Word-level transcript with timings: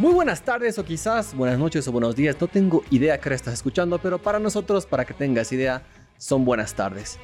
Muy 0.00 0.14
buenas 0.14 0.40
tardes 0.40 0.78
o 0.78 0.84
quizás 0.86 1.34
buenas 1.34 1.58
noches 1.58 1.86
o 1.86 1.92
buenos 1.92 2.16
días. 2.16 2.34
No 2.40 2.48
tengo 2.48 2.82
idea 2.88 3.20
hora 3.20 3.34
estás 3.34 3.52
escuchando, 3.52 3.98
pero 3.98 4.16
para 4.16 4.38
nosotros, 4.38 4.86
para 4.86 5.04
que 5.04 5.12
tengas 5.12 5.52
idea, 5.52 5.82
son 6.16 6.42
buenas 6.46 6.72
tardes. 6.72 7.18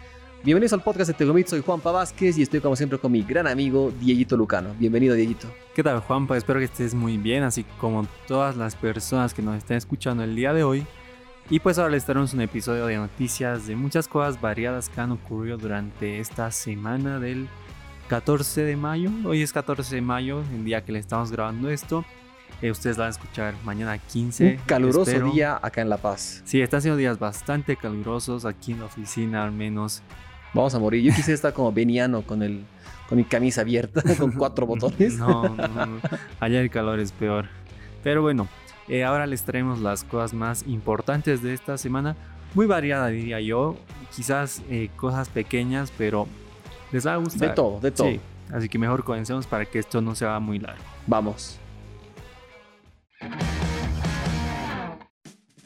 Bienvenidos 0.45 0.75
al 0.75 0.83
podcast 0.83 1.09
de 1.09 1.15
Tegomit, 1.15 1.47
soy 1.47 1.63
Juanpa 1.63 1.91
Vázquez 1.91 2.37
y 2.37 2.43
estoy 2.43 2.61
como 2.61 2.77
siempre 2.77 2.99
con 2.99 3.13
mi 3.13 3.23
gran 3.23 3.47
amigo 3.47 3.91
Dieguito 3.99 4.37
Lucano. 4.37 4.75
Bienvenido 4.79 5.15
Dieguito. 5.15 5.49
¿Qué 5.75 5.83
tal 5.83 6.01
Juanpa? 6.01 6.37
Espero 6.37 6.59
que 6.59 6.67
estés 6.67 6.93
muy 6.93 7.17
bien, 7.17 7.45
así 7.45 7.65
como 7.81 8.07
todas 8.29 8.59
las 8.59 8.77
personas 8.77 9.33
que 9.33 9.41
nos 9.41 9.57
están 9.57 9.79
escuchando 9.79 10.23
el 10.23 10.37
día 10.37 10.53
de 10.53 10.63
hoy. 10.63 10.87
Y 11.49 11.61
pues 11.61 11.79
ahora 11.79 11.93
les 11.93 12.05
traemos 12.05 12.35
un 12.35 12.43
episodio 12.43 12.85
de 12.85 12.97
noticias 12.97 13.67
de 13.67 13.75
muchas 13.75 14.07
cosas 14.07 14.39
variadas 14.39 14.91
que 14.91 15.01
han 15.01 15.13
ocurrido 15.13 15.57
durante 15.57 16.21
esta 16.21 16.51
semana 16.51 17.21
del 17.21 17.49
14 18.11 18.65
de 18.65 18.77
mayo. 18.77 19.11
Hoy 19.25 19.41
es 19.41 19.55
14 19.55 19.95
de 19.95 20.03
mayo, 20.03 20.43
el 20.53 20.67
día 20.67 20.85
que 20.85 20.93
le 20.93 20.99
estamos 20.99 21.33
grabando 21.33 21.71
esto. 21.71 22.05
Eh, 22.63 22.71
ustedes 22.71 22.97
van 22.97 23.09
a 23.09 23.11
escuchar 23.11 23.55
mañana 23.65 23.99
15. 23.99 24.53
Un 24.53 24.67
caluroso 24.67 25.21
día 25.33 25.59
acá 25.61 25.83
en 25.83 25.91
La 25.91 25.99
Paz. 25.99 26.43
Sí, 26.45 26.61
están 26.61 26.81
siendo 26.81 26.97
días 26.97 27.19
bastante 27.19 27.77
calurosos 27.77 28.45
aquí 28.47 28.73
en 28.73 28.81
la 28.81 28.87
oficina 28.87 29.45
al 29.45 29.53
menos. 29.53 30.03
Vamos 30.55 30.75
a 30.75 30.79
morir. 30.79 31.03
Yo 31.03 31.15
quise 31.15 31.33
estar 31.33 31.53
como 31.53 31.71
veniano 31.73 32.23
con 32.23 32.43
el 32.43 32.65
con 33.09 33.19
mi 33.19 33.25
camisa 33.25 33.61
abierta 33.61 34.03
con 34.19 34.33
cuatro 34.33 34.67
botones. 34.67 35.19
No, 35.19 35.49
no, 35.49 35.87
no. 35.87 36.01
Allá 36.41 36.61
el 36.61 36.71
calor 36.71 36.99
es 36.99 37.13
peor. 37.13 37.47
Pero 38.03 38.23
bueno, 38.23 38.49
eh, 38.89 39.05
ahora 39.05 39.27
les 39.27 39.43
traemos 39.43 39.81
las 39.81 40.05
cosas 40.05 40.33
más 40.33 40.67
importantes 40.67 41.43
de 41.43 41.53
esta 41.53 41.77
semana. 41.77 42.17
Muy 42.55 42.67
variada 42.67 43.09
diría 43.09 43.41
yo. 43.41 43.77
Quizás 44.15 44.63
eh, 44.71 44.89
cosas 44.97 45.29
pequeñas, 45.29 45.93
pero 45.99 46.27
les 46.91 47.07
va 47.07 47.15
a 47.15 47.17
gustar. 47.17 47.51
De 47.51 47.55
todo, 47.55 47.81
de 47.81 47.91
todo. 47.91 48.09
Sí, 48.09 48.21
así 48.51 48.69
que 48.69 48.79
mejor 48.79 49.05
comencemos 49.05 49.47
para 49.47 49.67
que 49.67 49.79
esto 49.79 50.01
no 50.01 50.15
se 50.15 50.25
haga 50.25 50.41
muy 50.41 50.59
largo. 50.59 50.83
Vamos. 51.07 51.59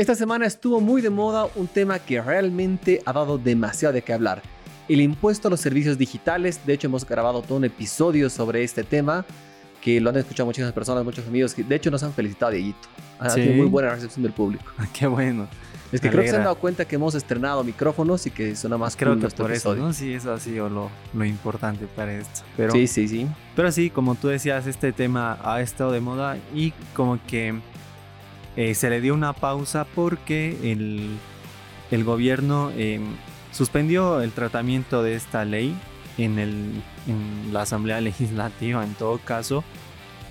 Esta 0.01 0.15
semana 0.15 0.47
estuvo 0.47 0.81
muy 0.81 1.03
de 1.03 1.11
moda 1.11 1.47
un 1.56 1.67
tema 1.67 1.98
que 1.98 2.23
realmente 2.23 3.03
ha 3.05 3.12
dado 3.12 3.37
demasiado 3.37 3.93
de 3.93 4.01
qué 4.01 4.15
hablar. 4.15 4.41
El 4.89 5.03
impuesto 5.03 5.48
a 5.48 5.51
los 5.51 5.61
servicios 5.61 5.98
digitales. 5.98 6.59
De 6.65 6.73
hecho, 6.73 6.87
hemos 6.87 7.06
grabado 7.06 7.43
todo 7.43 7.59
un 7.59 7.67
episodio 7.67 8.31
sobre 8.31 8.65
este 8.65 8.83
tema 8.83 9.27
que 9.83 10.01
lo 10.01 10.09
han 10.09 10.17
escuchado 10.17 10.47
muchísimas 10.47 10.73
personas, 10.73 11.05
muchos 11.05 11.27
amigos. 11.27 11.53
Que 11.53 11.65
de 11.65 11.77
hecho, 11.77 11.91
nos 11.91 12.03
han 12.03 12.15
felicitado, 12.15 12.51
Dieguito. 12.51 12.89
Ha 13.19 13.34
tenido 13.34 13.56
muy 13.56 13.67
buena 13.67 13.91
recepción 13.91 14.23
del 14.23 14.33
público. 14.33 14.65
Qué 14.98 15.06
bueno. 15.06 15.47
Es 15.93 16.01
que 16.01 16.09
creo 16.09 16.23
que 16.23 16.31
se 16.31 16.37
han 16.37 16.45
dado 16.45 16.56
cuenta 16.56 16.87
que 16.87 16.95
hemos 16.95 17.15
estrenado 17.15 17.62
micrófonos 17.62 18.27
y 18.27 18.31
que 18.31 18.56
suena 18.56 18.78
más 18.78 18.97
creo 18.97 19.19
que 19.19 19.28
por 19.28 19.53
eso, 19.53 19.75
¿no? 19.75 19.93
Sí, 19.93 20.15
eso 20.15 20.33
ha 20.33 20.41
sido 20.41 20.71
lo, 20.71 20.91
lo 21.12 21.25
importante 21.27 21.87
para 21.95 22.15
esto. 22.15 22.41
Pero, 22.56 22.73
sí, 22.73 22.87
sí, 22.87 23.06
sí. 23.06 23.27
Pero 23.55 23.71
sí, 23.71 23.91
como 23.91 24.15
tú 24.15 24.28
decías, 24.28 24.67
este 24.67 24.93
tema 24.93 25.39
ha 25.43 25.61
estado 25.61 25.93
de 25.93 26.01
moda 26.01 26.39
y 26.55 26.71
como 26.95 27.19
que 27.27 27.61
eh, 28.56 28.75
se 28.75 28.91
le 28.91 29.01
dio 29.01 29.15
una 29.15 29.33
pausa 29.33 29.84
porque 29.95 30.56
el, 31.91 32.05
gobierno 32.05 32.70
em, 32.77 33.03
suspendió 33.53 34.20
el 34.20 34.33
tratamiento 34.33 35.03
de 35.03 35.15
esta 35.15 35.45
ley 35.45 35.77
en, 36.19 36.83
la 37.53 37.62
Asamblea 37.62 38.01
Legislativa 38.01 38.84
en 38.84 38.95
todo 38.95 39.19
caso 39.19 39.65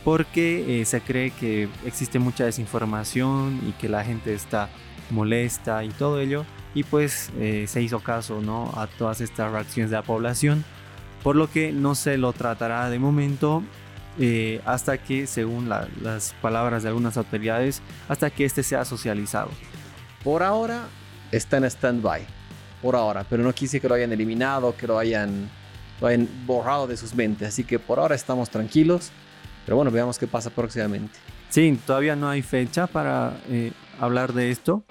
porque 0.03 0.81
eh, 0.81 0.85
se 0.85 1.01
cree 1.01 1.31
que 1.31 1.67
existe 1.85 2.19
mucha 2.19 2.45
desinformación 2.45 3.59
y 3.67 3.71
que 3.73 3.89
la 3.89 4.03
gente 4.03 4.33
está 4.33 4.69
molesta 5.11 5.83
y 5.83 5.89
todo 5.89 6.19
ello. 6.19 6.45
Y 6.73 6.83
pues 6.83 7.31
eh, 7.39 7.65
se 7.67 7.81
hizo 7.81 7.99
caso 7.99 8.41
¿no? 8.41 8.71
a 8.75 8.87
todas 8.87 9.21
estas 9.21 9.51
reacciones 9.51 9.89
de 9.89 9.97
la 9.97 10.03
población, 10.03 10.63
por 11.23 11.35
lo 11.35 11.49
que 11.49 11.71
no 11.71 11.95
se 11.95 12.17
lo 12.17 12.31
tratará 12.31 12.89
de 12.89 12.99
momento 12.99 13.63
eh, 14.21 14.59
hasta 14.65 14.97
que, 14.97 15.27
según 15.27 15.69
las 15.69 16.35
palabras 16.41 16.83
de 16.83 16.89
algunas 16.89 17.15
autoridades, 17.15 17.81
hasta 18.09 18.29
que 18.29 18.43
este 18.43 18.63
sea 18.63 18.83
socializado. 18.83 19.49
Por 20.25 20.43
ahora 20.43 20.87
está 21.31 21.55
en 21.55 21.63
stand-by, 21.63 22.25
por 22.81 22.97
ahora, 22.97 23.25
pero 23.29 23.43
no 23.43 23.53
quise 23.53 23.79
que 23.79 23.87
lo 23.87 23.95
hayan 23.95 24.11
eliminado, 24.11 24.75
que 24.75 24.87
lo 24.87 24.99
hayan, 24.99 25.49
lo 26.01 26.07
hayan 26.07 26.27
borrado 26.45 26.85
de 26.85 26.97
sus 26.97 27.15
mentes, 27.15 27.47
así 27.47 27.63
que 27.63 27.79
por 27.79 27.97
ahora 27.97 28.15
estamos 28.15 28.49
tranquilos, 28.49 29.11
pero 29.65 29.77
bueno, 29.77 29.89
veamos 29.89 30.19
qué 30.19 30.27
pasa 30.27 30.49
próximamente. 30.49 31.17
Sí, 31.49 31.79
todavía 31.85 32.17
no 32.17 32.29
hay 32.29 32.41
fecha 32.41 32.87
para 32.87 33.37
eh, 33.47 33.71
hablar 34.01 34.33
de 34.33 34.51
esto, 34.51 34.83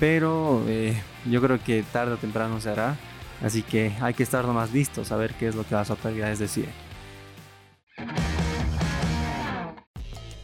pero 0.00 0.64
eh, 0.66 1.00
yo 1.30 1.40
creo 1.40 1.62
que 1.62 1.84
tarde 1.92 2.14
o 2.14 2.16
temprano 2.16 2.60
se 2.60 2.70
hará, 2.70 2.96
así 3.40 3.62
que 3.62 3.92
hay 4.00 4.14
que 4.14 4.24
estar 4.24 4.44
más 4.48 4.72
listos 4.72 5.12
a 5.12 5.16
ver 5.16 5.32
qué 5.34 5.46
es 5.46 5.54
lo 5.54 5.64
que 5.64 5.76
las 5.76 5.90
autoridades 5.90 6.40
deciden. 6.40 6.72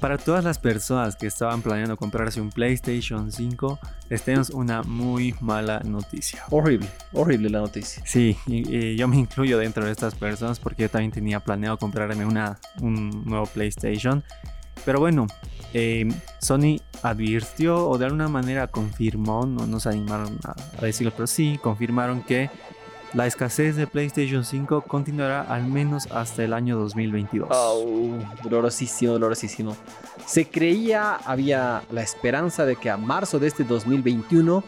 Para 0.00 0.16
todas 0.16 0.43
las 0.43 0.59
personas 0.59 1.15
que 1.15 1.27
estaban 1.27 1.61
planeando 1.61 1.97
comprarse 1.97 2.41
un 2.41 2.50
PlayStation 2.50 3.31
5, 3.31 3.78
les 4.09 4.22
tenemos 4.22 4.49
una 4.49 4.83
muy 4.83 5.34
mala 5.41 5.81
noticia. 5.81 6.43
Horrible, 6.49 6.88
horrible 7.12 7.50
la 7.50 7.61
noticia. 7.61 8.03
Sí, 8.06 8.37
y, 8.47 8.97
yo 8.97 9.06
me 9.09 9.19
incluyo 9.19 9.59
dentro 9.59 9.84
de 9.84 9.93
estas 9.93 10.15
personas 10.15 10.59
porque 10.59 10.84
yo 10.84 10.91
también 10.91 11.12
tenía 11.12 11.41
planeado 11.41 11.77
comprarme 11.77 12.25
una, 12.25 12.59
un 12.81 13.25
nuevo 13.27 13.44
PlayStation 13.44 14.25
pero 14.84 14.99
bueno, 14.99 15.27
eh, 15.75 16.09
Sony 16.39 16.81
advirtió 17.03 17.89
o 17.89 17.99
de 17.99 18.06
alguna 18.06 18.28
manera 18.28 18.66
confirmó, 18.66 19.47
no 19.47 19.66
nos 19.66 19.87
animaron 19.87 20.39
a, 20.44 20.55
decirlo, 20.81 21.12
pero 21.15 21.27
sí 21.27 21.59
confirmaron 21.62 22.22
que 22.22 22.50
la 23.12 23.26
escasez 23.26 23.76
de 23.76 23.87
PlayStation 23.87 24.44
5 24.44 24.82
continuará 24.82 25.43
al 25.43 25.66
menos 25.66 26.06
hasta 26.12 26.44
el 26.44 26.53
año 26.53 26.78
2022. 26.78 27.48
Oh, 27.50 28.19
dolorosísimo, 28.44 29.12
dolorosísimo. 29.12 29.76
Se 30.26 30.48
creía, 30.48 31.16
había 31.16 31.82
la 31.91 32.03
esperanza 32.03 32.65
de 32.65 32.76
que 32.76 32.91
a 32.91 32.97
marzo 32.97 33.38
de 33.38 33.48
este 33.48 33.65
2021 33.65 34.62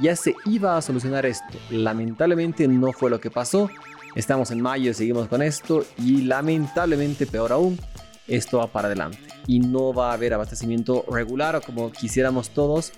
ya 0.00 0.16
se 0.16 0.34
iba 0.46 0.76
a 0.76 0.82
solucionar 0.82 1.24
esto. 1.24 1.56
Lamentablemente 1.70 2.66
no 2.66 2.92
fue 2.92 3.10
lo 3.10 3.20
que 3.20 3.30
pasó. 3.30 3.70
Estamos 4.16 4.50
en 4.50 4.60
mayo, 4.60 4.92
seguimos 4.94 5.28
con 5.28 5.42
esto 5.42 5.84
y 5.98 6.22
lamentablemente, 6.22 7.26
peor 7.26 7.52
aún, 7.52 7.78
esto 8.26 8.58
va 8.58 8.66
para 8.66 8.86
adelante 8.86 9.18
y 9.46 9.60
no 9.60 9.92
va 9.92 10.10
a 10.10 10.14
haber 10.14 10.34
abastecimiento 10.34 11.04
regular 11.10 11.56
o 11.56 11.60
como 11.60 11.92
quisiéramos 11.92 12.50
todos 12.50 12.92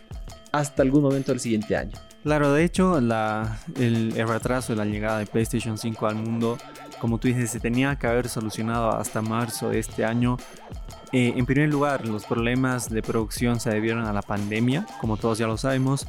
hasta 0.52 0.82
algún 0.82 1.02
momento 1.02 1.32
del 1.32 1.40
siguiente 1.40 1.76
año. 1.76 1.96
Claro, 2.22 2.52
de 2.52 2.64
hecho, 2.64 3.00
la, 3.00 3.58
el, 3.76 4.12
retraso 4.12 4.72
de 4.72 4.78
la 4.78 4.84
llegada 4.84 5.18
de 5.18 5.26
PlayStation 5.26 5.78
5 5.78 6.06
al 6.06 6.16
mundo, 6.16 6.58
como 6.98 7.18
tú 7.18 7.28
dices, 7.28 7.50
se 7.50 7.60
tenía 7.60 7.96
que 7.96 8.06
haber 8.06 8.28
solucionado 8.28 8.90
hasta 8.90 9.22
marzo 9.22 9.70
de 9.70 9.78
este 9.78 10.04
año. 10.04 10.36
Eh, 11.12 11.34
en 11.36 11.46
primer 11.46 11.68
lugar, 11.68 12.06
los 12.06 12.24
problemas 12.24 12.90
de 12.90 13.02
producción 13.02 13.60
se 13.60 13.70
debieron 13.70 14.06
a 14.06 14.12
la 14.12 14.22
pandemia, 14.22 14.86
como 15.00 15.16
todos 15.16 15.38
ya 15.38 15.46
lo 15.46 15.56
sabemos, 15.56 16.06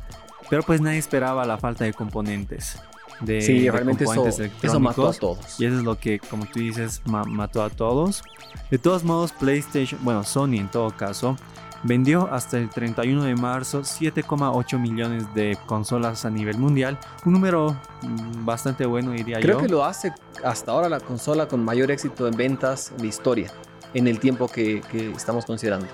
pero 0.49 0.63
pues 0.63 0.81
nadie 0.81 0.97
esperaba 0.97 1.45
la 1.45 1.57
falta 1.57 1.85
de 1.85 1.93
componentes 1.93 2.79
de, 3.21 3.41
sí, 3.41 3.69
realmente 3.69 4.03
eso, 4.03 4.79
mató 4.79 5.07
a 5.07 5.13
todos. 5.13 5.59
Y 5.59 5.65
eso 5.65 5.77
es 5.77 5.83
lo 5.83 5.97
que, 5.97 6.19
como 6.19 6.45
tú 6.45 6.59
dices, 6.59 7.01
mató 7.05 7.63
a 7.63 7.69
todos. 7.69 8.23
De 8.69 8.77
todos 8.77 9.03
modos, 9.03 9.31
PlayStation, 9.33 9.99
bueno, 10.03 10.23
Sony 10.23 10.55
en 10.55 10.69
todo 10.69 10.91
caso, 10.91 11.37
vendió 11.83 12.31
hasta 12.31 12.57
el 12.57 12.69
31 12.69 13.23
de 13.23 13.35
marzo 13.35 13.81
7,8 13.81 14.79
millones 14.79 15.33
de 15.33 15.57
consolas 15.65 16.25
a 16.25 16.29
nivel 16.29 16.57
mundial. 16.57 16.97
Un 17.25 17.33
número 17.33 17.75
mm, 18.01 18.45
bastante 18.45 18.85
bueno, 18.85 19.11
diría 19.11 19.39
yo. 19.39 19.43
Creo 19.43 19.57
que 19.59 19.67
lo 19.67 19.85
hace 19.85 20.13
hasta 20.43 20.71
ahora 20.71 20.89
la 20.89 20.99
consola 20.99 21.47
con 21.47 21.63
mayor 21.63 21.91
éxito 21.91 22.27
en 22.27 22.35
ventas 22.35 22.93
de 22.97 23.07
historia, 23.07 23.51
en 23.93 24.07
el 24.07 24.19
tiempo 24.19 24.47
que, 24.47 24.81
estamos 25.15 25.45
considerando. 25.45 25.87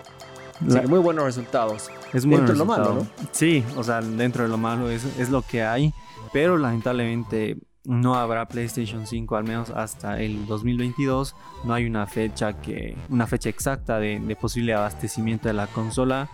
muy 0.88 1.00
buenos 1.00 1.26
resultados. 1.26 1.90
Es 2.14 2.24
dentro 2.30 2.54
de 2.54 2.60
lo 2.60 2.66
malo, 2.66 2.94
¿no? 2.94 3.08
Sí, 3.32 3.64
o 3.76 3.84
sea, 3.84 4.02
dentro 4.02 4.44
de 4.44 4.50
lo 4.50 4.58
malo 4.58 4.90
es, 4.90 5.06
es 5.18 5.30
lo 5.30 5.42
que 5.42 5.64
hay 5.64 5.94
pero 6.34 6.58
lamentablemente 6.58 7.58
no 7.86 8.16
habrá 8.16 8.48
PlayStation 8.48 9.06
5 9.06 9.36
al 9.36 9.44
menos 9.44 9.70
hasta 9.70 10.22
el 10.22 10.46
2022. 10.46 11.36
No 11.66 11.74
hay 11.74 11.86
una 11.86 12.08
fecha 12.08 12.54
que 12.62 12.96
una 13.10 13.28
fecha 13.28 13.50
exacta 13.50 14.00
de, 14.00 14.38
posible 14.40 14.74
abastecimiento 14.74 15.48
de 15.48 15.54
la 15.54 15.68
consola. 15.68 16.30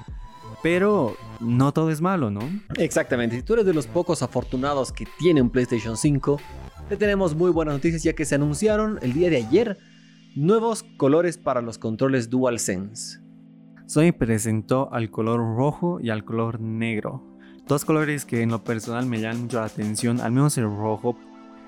Pero 0.61 1.15
no 1.39 1.71
todo 1.71 1.89
es 1.89 2.01
malo, 2.01 2.31
¿no? 2.31 2.41
Exactamente. 2.77 3.37
Si 3.37 3.43
tú 3.43 3.53
eres 3.53 3.65
de 3.65 3.73
los 3.73 3.87
pocos 3.87 4.21
afortunados 4.21 4.91
que 4.91 5.07
tiene 5.17 5.41
un 5.41 5.49
PlayStation 5.49 5.95
5, 5.95 6.39
te 6.89 6.97
tenemos 6.97 7.33
muy 7.33 7.49
buenas 7.49 7.75
noticias 7.75 8.03
ya 8.03 8.13
que 8.13 8.25
se 8.25 8.35
anunciaron 8.35 8.99
el 9.01 9.13
día 9.13 9.29
de 9.29 9.37
ayer 9.37 9.77
nuevos 10.35 10.83
colores 10.97 11.37
para 11.37 11.61
los 11.61 11.77
controles 11.77 12.29
DualSense. 12.29 13.19
Sony 13.85 14.11
presentó 14.11 14.93
al 14.93 15.09
color 15.09 15.39
rojo 15.39 15.99
y 16.01 16.09
al 16.09 16.25
color 16.25 16.59
negro. 16.59 17.23
Dos 17.67 17.85
colores 17.85 18.25
que 18.25 18.41
en 18.41 18.49
lo 18.49 18.63
personal 18.63 19.05
me 19.05 19.21
llaman 19.21 19.43
mucho 19.43 19.59
la 19.59 19.65
atención, 19.65 20.19
al 20.19 20.31
menos 20.31 20.57
el 20.57 20.65
rojo. 20.65 21.15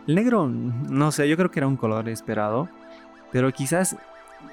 El 0.07 0.15
negro, 0.15 0.48
no 0.48 1.12
sé, 1.12 1.30
yo 1.30 1.38
creo 1.38 1.51
que 1.51 1.59
era 1.59 1.68
un 1.68 1.77
color 1.77 2.09
esperado, 2.09 2.69
pero 3.31 3.51
quizás 3.51 3.95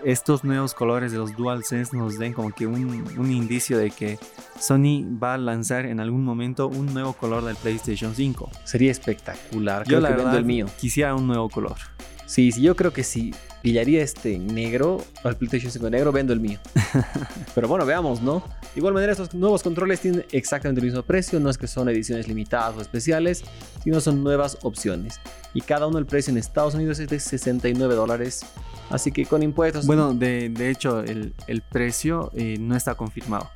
estos 0.04 0.44
nuevos 0.44 0.74
colores 0.74 1.12
de 1.12 1.18
los 1.18 1.34
DualSense 1.36 1.96
nos 1.96 2.18
den 2.18 2.32
como 2.32 2.50
que 2.52 2.66
un, 2.66 3.30
indicio 3.30 3.78
de 3.78 3.90
que 3.90 4.18
Sony 4.58 5.04
va 5.20 5.34
a 5.34 5.38
lanzar 5.38 5.86
en 5.86 6.00
algún 6.00 6.24
momento 6.24 6.68
un 6.68 6.92
nuevo 6.92 7.14
color 7.14 7.44
del 7.44 7.56
PlayStation 7.56 8.14
5. 8.14 8.50
Sería 8.64 8.90
espectacular. 8.90 9.86
Yo 9.88 10.00
la 10.00 10.10
verdad 10.10 10.36
el 10.36 10.44
mío. 10.44 10.66
quisiera 10.78 11.14
un 11.14 11.26
nuevo 11.26 11.48
color. 11.48 11.76
Sí, 12.28 12.52
sí, 12.52 12.60
yo 12.60 12.76
creo 12.76 12.92
que 12.92 13.04
sí. 13.04 13.34
pillaría 13.62 14.02
este 14.02 14.38
negro, 14.38 15.02
el 15.24 15.34
PlayStation 15.34 15.72
5 15.72 15.88
negro, 15.88 16.12
vendo 16.12 16.34
el 16.34 16.40
mío. 16.40 16.58
Pero 17.54 17.68
bueno, 17.68 17.86
veamos, 17.86 18.20
¿no? 18.20 18.40
De 18.74 18.80
igual 18.80 18.92
manera, 18.92 19.12
estos 19.12 19.32
nuevos 19.32 19.62
controles 19.62 20.00
tienen 20.00 20.26
exactamente 20.30 20.80
el 20.80 20.86
mismo 20.88 21.02
precio, 21.02 21.40
no 21.40 21.48
es 21.48 21.56
que 21.56 21.66
son 21.66 21.88
ediciones 21.88 22.28
limitadas 22.28 22.76
o 22.76 22.82
especiales, 22.82 23.44
sino 23.82 23.98
son 24.02 24.22
nuevas 24.22 24.58
opciones. 24.60 25.18
Y 25.54 25.62
cada 25.62 25.86
uno 25.86 25.96
el 25.96 26.04
precio 26.04 26.30
en 26.30 26.36
Estados 26.36 26.74
Unidos 26.74 26.98
es 26.98 27.08
de 27.08 27.18
69 27.18 27.94
dólares. 27.94 28.44
Así 28.90 29.10
que 29.10 29.24
con 29.24 29.42
impuestos... 29.42 29.86
Bueno, 29.86 30.12
de, 30.12 30.50
de 30.50 30.68
hecho, 30.68 31.00
el, 31.00 31.32
el 31.46 31.62
precio 31.62 32.30
eh, 32.34 32.58
no 32.60 32.76
está 32.76 32.94
confirmado. 32.94 33.50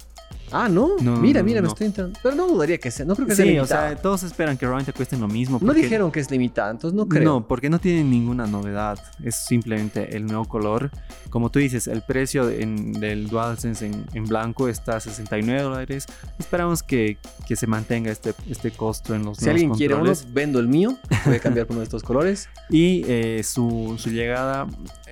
Ah, 0.52 0.68
¿no? 0.68 0.90
No, 1.00 1.16
mira, 1.16 1.40
no, 1.40 1.46
mira, 1.46 1.60
me 1.60 1.66
no. 1.66 1.72
estoy 1.72 1.86
entrando. 1.86 2.18
Pero 2.22 2.34
no 2.34 2.46
dudaría 2.46 2.78
que 2.78 2.90
sea. 2.90 3.06
No 3.06 3.14
creo 3.16 3.26
que 3.26 3.34
sea 3.34 3.44
Sí, 3.44 3.50
o 3.52 3.54
limitada. 3.54 3.88
sea, 3.88 3.96
todos 4.02 4.22
esperan 4.22 4.56
que 4.56 4.66
realmente 4.66 4.92
cuesten 4.92 5.20
lo 5.20 5.28
mismo. 5.28 5.58
no 5.60 5.66
porque- 5.66 5.82
dijeron 5.82 6.10
que 6.12 6.20
es 6.20 6.30
limitada, 6.30 6.70
entonces 6.70 6.96
no 6.96 7.08
creo. 7.08 7.24
No, 7.24 7.46
porque 7.48 7.70
no 7.70 7.78
tienen 7.78 8.10
ninguna 8.10 8.46
novedad. 8.46 8.98
Es 9.24 9.36
simplemente 9.36 10.16
el 10.16 10.26
nuevo 10.26 10.44
color. 10.46 10.90
Como 11.30 11.50
tú 11.50 11.58
dices, 11.58 11.86
el 11.86 12.02
precio 12.02 12.50
en- 12.50 12.92
del 12.92 13.28
DualSense 13.28 13.86
en, 13.86 14.04
en 14.12 14.24
blanco 14.26 14.68
está 14.68 14.96
a 14.96 15.00
69 15.00 15.62
dólares. 15.62 16.06
Esperamos 16.38 16.82
que, 16.82 17.16
que 17.46 17.56
se 17.56 17.66
mantenga 17.66 18.10
este, 18.10 18.34
este 18.48 18.70
costo 18.72 19.14
en 19.14 19.24
los 19.24 19.38
Si 19.38 19.48
alguien 19.48 19.70
quiere 19.72 19.94
uno, 19.94 20.04
controles. 20.04 20.32
vendo 20.34 20.58
el 20.60 20.68
mío. 20.68 20.98
Puede 21.24 21.40
cambiar 21.40 21.66
por 21.66 21.74
uno 21.74 21.80
de 21.80 21.84
estos 21.84 22.02
colores. 22.02 22.48
Y 22.68 23.04
eh, 23.06 23.42
su, 23.44 23.94
su 23.98 24.10
llegada 24.10 24.66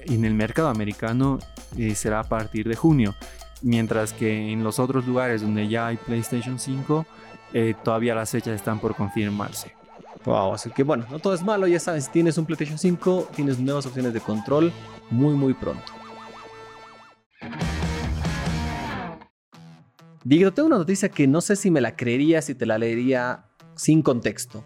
en 0.06 0.24
el 0.24 0.34
mercado 0.34 0.68
americano 0.68 1.38
eh, 1.78 1.94
será 1.94 2.20
a 2.20 2.24
partir 2.24 2.68
de 2.68 2.76
junio. 2.76 3.14
Mientras 3.62 4.12
que 4.12 4.52
en 4.52 4.64
los 4.64 4.78
otros 4.78 5.06
lugares 5.06 5.42
donde 5.42 5.68
ya 5.68 5.88
hay 5.88 5.96
PlayStation 5.96 6.58
5, 6.58 7.06
eh, 7.52 7.74
todavía 7.84 8.14
las 8.14 8.30
fechas 8.30 8.54
están 8.54 8.78
por 8.78 8.94
confirmarse. 8.94 9.74
Wow, 10.24 10.54
así 10.54 10.70
que 10.70 10.82
bueno, 10.82 11.06
no 11.10 11.18
todo 11.18 11.34
es 11.34 11.42
malo. 11.42 11.66
Ya 11.66 11.80
sabes, 11.80 12.04
si 12.06 12.10
tienes 12.10 12.38
un 12.38 12.46
PlayStation 12.46 12.78
5, 12.78 13.30
tienes 13.34 13.58
nuevas 13.58 13.86
opciones 13.86 14.12
de 14.12 14.20
control 14.20 14.72
muy, 15.10 15.34
muy 15.34 15.54
pronto. 15.54 15.92
Digo, 20.22 20.52
tengo 20.52 20.66
una 20.66 20.78
noticia 20.78 21.08
que 21.08 21.26
no 21.26 21.40
sé 21.40 21.56
si 21.56 21.70
me 21.70 21.80
la 21.80 21.96
creería, 21.96 22.42
si 22.42 22.54
te 22.54 22.66
la 22.66 22.78
leería 22.78 23.46
sin 23.74 24.02
contexto. 24.02 24.62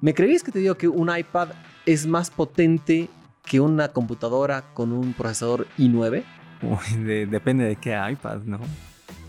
¿Me 0.00 0.14
creerías 0.14 0.42
que 0.44 0.52
te 0.52 0.60
digo 0.60 0.76
que 0.76 0.88
un 0.88 1.16
iPad 1.16 1.48
es 1.84 2.06
más 2.06 2.30
potente 2.30 3.08
que 3.44 3.60
una 3.60 3.88
computadora 3.88 4.62
con 4.74 4.92
un 4.92 5.12
procesador 5.12 5.66
i9? 5.78 6.22
De- 7.04 7.26
depende 7.26 7.64
de 7.64 7.76
qué 7.76 7.98
iPad, 8.10 8.38
¿no? 8.44 8.58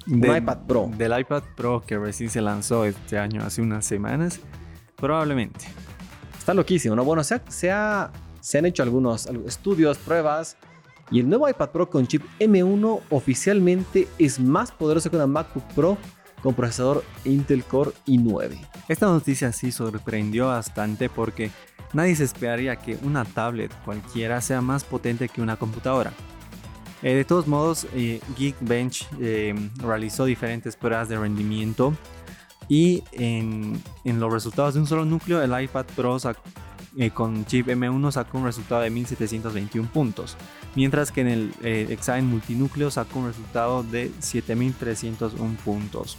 Un 0.10 0.22
De- 0.22 0.38
iPad 0.38 0.60
Pro. 0.68 0.90
Del 0.98 1.20
iPad 1.20 1.44
Pro 1.56 1.84
que 1.86 1.98
recién 1.98 2.30
se 2.30 2.42
lanzó 2.42 2.86
este 2.86 3.18
año, 3.18 3.44
hace 3.44 3.62
unas 3.62 3.86
semanas. 3.86 4.40
Probablemente. 4.96 5.66
Está 6.38 6.54
loquísimo, 6.54 6.96
¿no? 6.96 7.04
Bueno, 7.04 7.24
se, 7.24 7.36
ha- 7.36 7.42
se, 7.50 7.72
ha- 7.72 8.12
se 8.40 8.58
han 8.58 8.66
hecho 8.66 8.84
algunos, 8.84 9.28
algunos 9.28 9.50
estudios, 9.54 9.98
pruebas, 9.98 10.56
y 11.12 11.20
el 11.20 11.30
nuevo 11.30 11.48
iPad 11.50 11.70
Pro 11.70 11.90
con 11.90 12.08
chip 12.08 12.24
M1 12.40 13.02
oficialmente 13.10 14.08
es 14.18 14.40
más 14.40 14.72
poderoso 14.72 15.10
que 15.10 15.16
una 15.18 15.28
MacBook 15.28 15.64
Pro 15.74 15.98
con 16.42 16.54
procesador 16.54 17.04
Intel 17.26 17.64
Core 17.64 17.92
i9. 18.06 18.58
Esta 18.88 19.08
noticia 19.08 19.52
sí 19.52 19.72
sorprendió 19.72 20.48
bastante 20.48 21.10
porque 21.10 21.50
nadie 21.94 22.16
se 22.16 22.24
esperaría 22.26 22.76
que 22.78 22.98
una 23.04 23.26
tablet 23.26 23.72
cualquiera 23.84 24.40
sea 24.42 24.62
más 24.62 24.84
potente 24.84 25.30
que 25.30 25.42
una 25.42 25.56
computadora. 25.58 26.14
Eh, 27.04 27.14
de 27.14 27.26
todos 27.26 27.48
modos, 27.48 27.86
eh, 27.94 28.20
Geekbench 28.38 29.08
eh, 29.22 29.54
realizó 29.78 30.26
diferentes 30.26 30.76
pruebas 30.76 31.10
de 31.10 31.18
rendimiento 31.18 31.94
y 32.68 33.04
en, 33.12 33.82
los 34.04 34.34
resultados 34.34 34.74
de 34.74 34.80
un 34.80 34.88
solo 34.88 35.06
núcleo, 35.06 35.42
el 35.42 35.64
iPad 35.64 35.86
Pro 35.96 36.18
con 37.14 37.46
chip 37.46 37.68
M1 37.68 38.12
sacó 38.12 38.40
un 38.40 38.46
resultado 38.46 38.82
de 38.82 38.90
1721 38.90 39.88
puntos, 39.90 40.36
mientras 40.76 41.12
que 41.12 41.22
en 41.22 41.28
el 41.28 41.54
examen 41.64 42.26
multinúcleo 42.26 42.90
sacó 42.90 43.20
un 43.20 43.28
resultado 43.28 43.84
de 43.84 44.12
7301 44.20 45.58
puntos. 45.64 46.18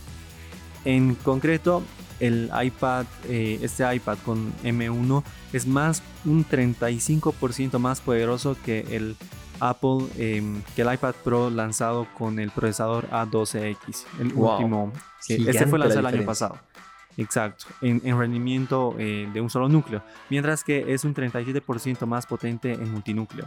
En 0.84 1.16
concreto, 1.16 1.82
el 2.20 2.50
iPad, 2.62 3.06
este 3.28 3.94
iPad 3.96 4.18
con 4.24 4.54
M1 4.62 5.24
es 5.52 5.66
más 5.66 6.00
un 6.24 6.46
35% 6.46 7.78
más 7.78 8.00
poderoso 8.00 8.56
que 8.64 8.86
el 8.92 9.16
Apple, 9.60 10.06
em, 10.16 10.62
que 10.74 10.82
el 10.82 10.92
iPad 10.94 11.14
Pro 11.24 11.50
lanzado 11.50 12.06
con 12.16 12.38
el 12.38 12.50
procesador 12.50 13.08
A12X, 13.10 14.06
el 14.20 14.32
Wow. 14.32 14.52
último. 14.54 14.92
este 15.28 15.66
fue 15.66 15.78
la 15.78 15.86
lanzado 15.86 16.08
el 16.08 16.14
año 16.14 16.26
pasado. 16.26 16.58
Exacto, 17.16 17.66
en, 17.82 18.00
en 18.04 18.16
rendimiento 18.16 18.94
eh, 18.98 19.28
de 19.32 19.40
un 19.40 19.50
solo 19.50 19.68
núcleo, 19.68 20.02
mientras 20.30 20.62
que 20.62 20.94
es 20.94 21.04
un 21.04 21.14
37% 21.14 22.06
más 22.06 22.26
potente 22.26 22.72
en 22.72 22.92
multinúcleo. 22.92 23.46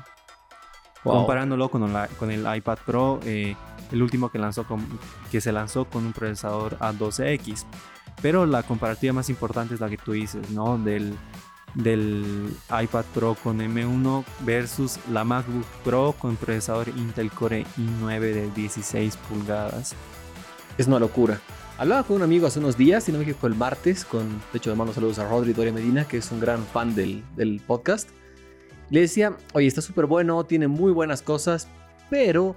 Wow. 1.03 1.15
Comparándolo 1.15 1.69
con 1.69 1.83
el, 1.83 2.07
con 2.19 2.29
el 2.31 2.45
iPad 2.57 2.77
Pro, 2.85 3.19
eh, 3.23 3.55
el 3.91 4.01
último 4.03 4.29
que, 4.29 4.37
lanzó 4.39 4.65
con- 4.65 4.85
que 5.31 5.39
se 5.41 5.51
lanzó 5.51 5.85
con 5.85 6.05
un 6.05 6.13
procesador 6.13 6.77
A12X. 6.79 7.65
Pero 8.21 8.45
la 8.45 8.61
comparativa 8.63 9.13
más 9.13 9.29
importante 9.29 9.73
es 9.73 9.79
la 9.79 9.89
que 9.89 9.97
tú 9.97 10.11
dices, 10.11 10.51
¿no? 10.51 10.77
Del, 10.77 11.15
del 11.75 12.53
iPad 12.69 13.05
Pro 13.13 13.35
con 13.41 13.59
M1 13.59 14.23
versus 14.41 14.99
la 15.11 15.23
MacBook 15.23 15.65
Pro 15.83 16.15
con 16.17 16.35
procesador 16.35 16.89
Intel 16.89 17.31
Core 17.31 17.65
i9 17.77 18.19
de 18.19 18.51
16 18.51 19.17
pulgadas. 19.17 19.95
Es 20.77 20.87
una 20.87 20.99
locura. 20.99 21.39
Hablaba 21.77 22.03
con 22.03 22.17
un 22.17 22.21
amigo 22.23 22.47
hace 22.47 22.59
unos 22.59 22.77
días, 22.77 23.03
si 23.03 23.11
no 23.11 23.17
me 23.17 23.23
equivoco, 23.23 23.47
el 23.47 23.55
martes, 23.55 24.05
con, 24.05 24.29
de 24.51 24.57
hecho, 24.57 24.75
mando 24.75 24.93
saludos 24.93 25.17
a 25.19 25.27
Rodri 25.27 25.53
Doria 25.53 25.73
Medina, 25.73 26.07
que 26.07 26.17
es 26.17 26.31
un 26.31 26.39
gran 26.39 26.63
fan 26.63 26.93
del, 26.93 27.23
del 27.35 27.59
podcast. 27.59 28.09
Le 28.89 29.01
decía, 29.01 29.35
oye, 29.53 29.67
está 29.67 29.81
súper 29.81 30.05
bueno, 30.05 30.43
tiene 30.43 30.67
muy 30.67 30.91
buenas 30.91 31.21
cosas, 31.21 31.67
pero 32.09 32.55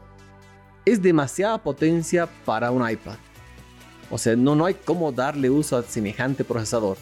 es 0.84 1.00
demasiada 1.00 1.62
potencia 1.62 2.28
para 2.44 2.70
un 2.70 2.88
iPad. 2.88 3.16
O 4.10 4.18
sea, 4.18 4.36
no, 4.36 4.54
no 4.54 4.66
hay 4.66 4.74
cómo 4.74 5.12
darle 5.12 5.48
uso 5.48 5.76
a 5.76 5.82
semejante 5.82 6.44
procesador. 6.44 6.98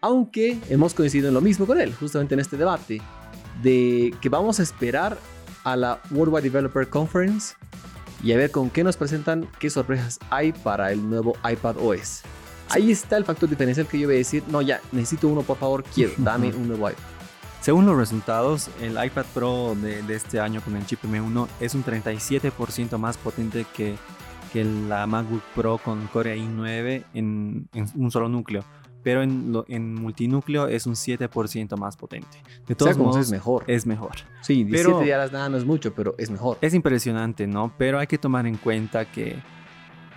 Aunque 0.00 0.58
hemos 0.68 0.94
coincidido 0.94 1.28
en 1.28 1.34
lo 1.34 1.40
mismo 1.40 1.66
con 1.66 1.80
él, 1.80 1.94
justamente 1.94 2.34
en 2.34 2.40
este 2.40 2.56
debate, 2.56 3.00
de 3.62 4.14
que 4.20 4.28
vamos 4.28 4.60
a 4.60 4.62
esperar 4.62 5.18
a 5.64 5.76
la 5.76 6.00
Worldwide 6.10 6.42
Developer 6.42 6.88
Conference 6.88 7.54
y 8.22 8.32
a 8.32 8.36
ver 8.36 8.50
con 8.50 8.70
qué 8.70 8.84
nos 8.84 8.96
presentan, 8.96 9.48
qué 9.58 9.70
sorpresas 9.70 10.18
hay 10.30 10.52
para 10.52 10.92
el 10.92 11.08
nuevo 11.08 11.34
iPad 11.50 11.76
OS. 11.78 12.22
Ahí 12.70 12.90
está 12.90 13.16
el 13.16 13.24
factor 13.24 13.48
diferencial 13.48 13.86
que 13.86 13.98
yo 13.98 14.08
voy 14.08 14.16
a 14.16 14.18
decir, 14.18 14.42
no, 14.48 14.60
ya, 14.60 14.80
necesito 14.92 15.28
uno, 15.28 15.42
por 15.42 15.56
favor, 15.56 15.84
quiero, 15.84 16.12
dame 16.18 16.48
un 16.48 16.68
nuevo 16.68 16.90
iPad. 16.90 17.02
Según 17.60 17.86
los 17.86 17.96
resultados, 17.96 18.70
el 18.80 18.92
iPad 18.92 19.24
Pro 19.34 19.74
de, 19.80 20.02
de 20.02 20.14
este 20.14 20.38
año 20.38 20.60
con 20.60 20.76
el 20.76 20.86
chip 20.86 21.02
M1 21.02 21.48
es 21.58 21.74
un 21.74 21.84
37% 21.84 22.96
más 22.96 23.16
potente 23.16 23.66
que, 23.74 23.96
que 24.52 24.64
la 24.64 25.06
MacBook 25.06 25.42
Pro 25.54 25.78
con 25.78 26.06
Core 26.08 26.36
i9 26.38 27.04
en, 27.14 27.68
en 27.74 27.90
un 27.96 28.10
solo 28.10 28.28
núcleo. 28.28 28.64
Pero 29.06 29.22
en, 29.22 29.52
lo- 29.52 29.64
en 29.68 29.94
multinúcleo 29.94 30.66
es 30.66 30.84
un 30.84 30.94
7% 30.94 31.76
más 31.78 31.96
potente. 31.96 32.38
De 32.42 32.62
O 32.62 32.66
sea, 32.66 32.74
todos 32.76 32.98
modos, 32.98 33.16
es 33.18 33.30
mejor. 33.30 33.62
es 33.68 33.86
mejor. 33.86 34.16
sí, 34.40 34.64
17 34.64 34.82
pero- 34.84 35.06
ya 35.06 35.16
las 35.16 35.30
nada 35.30 35.48
no 35.48 35.56
es 35.56 35.64
mucho, 35.64 35.94
pero 35.94 36.16
es 36.18 36.28
mejor. 36.28 36.58
Es 36.60 36.74
impresionante, 36.74 37.46
¿no? 37.46 37.72
Pero 37.78 38.00
hay 38.00 38.08
que 38.08 38.18
tomar 38.18 38.48
en 38.48 38.56
cuenta 38.56 39.04
que 39.04 39.36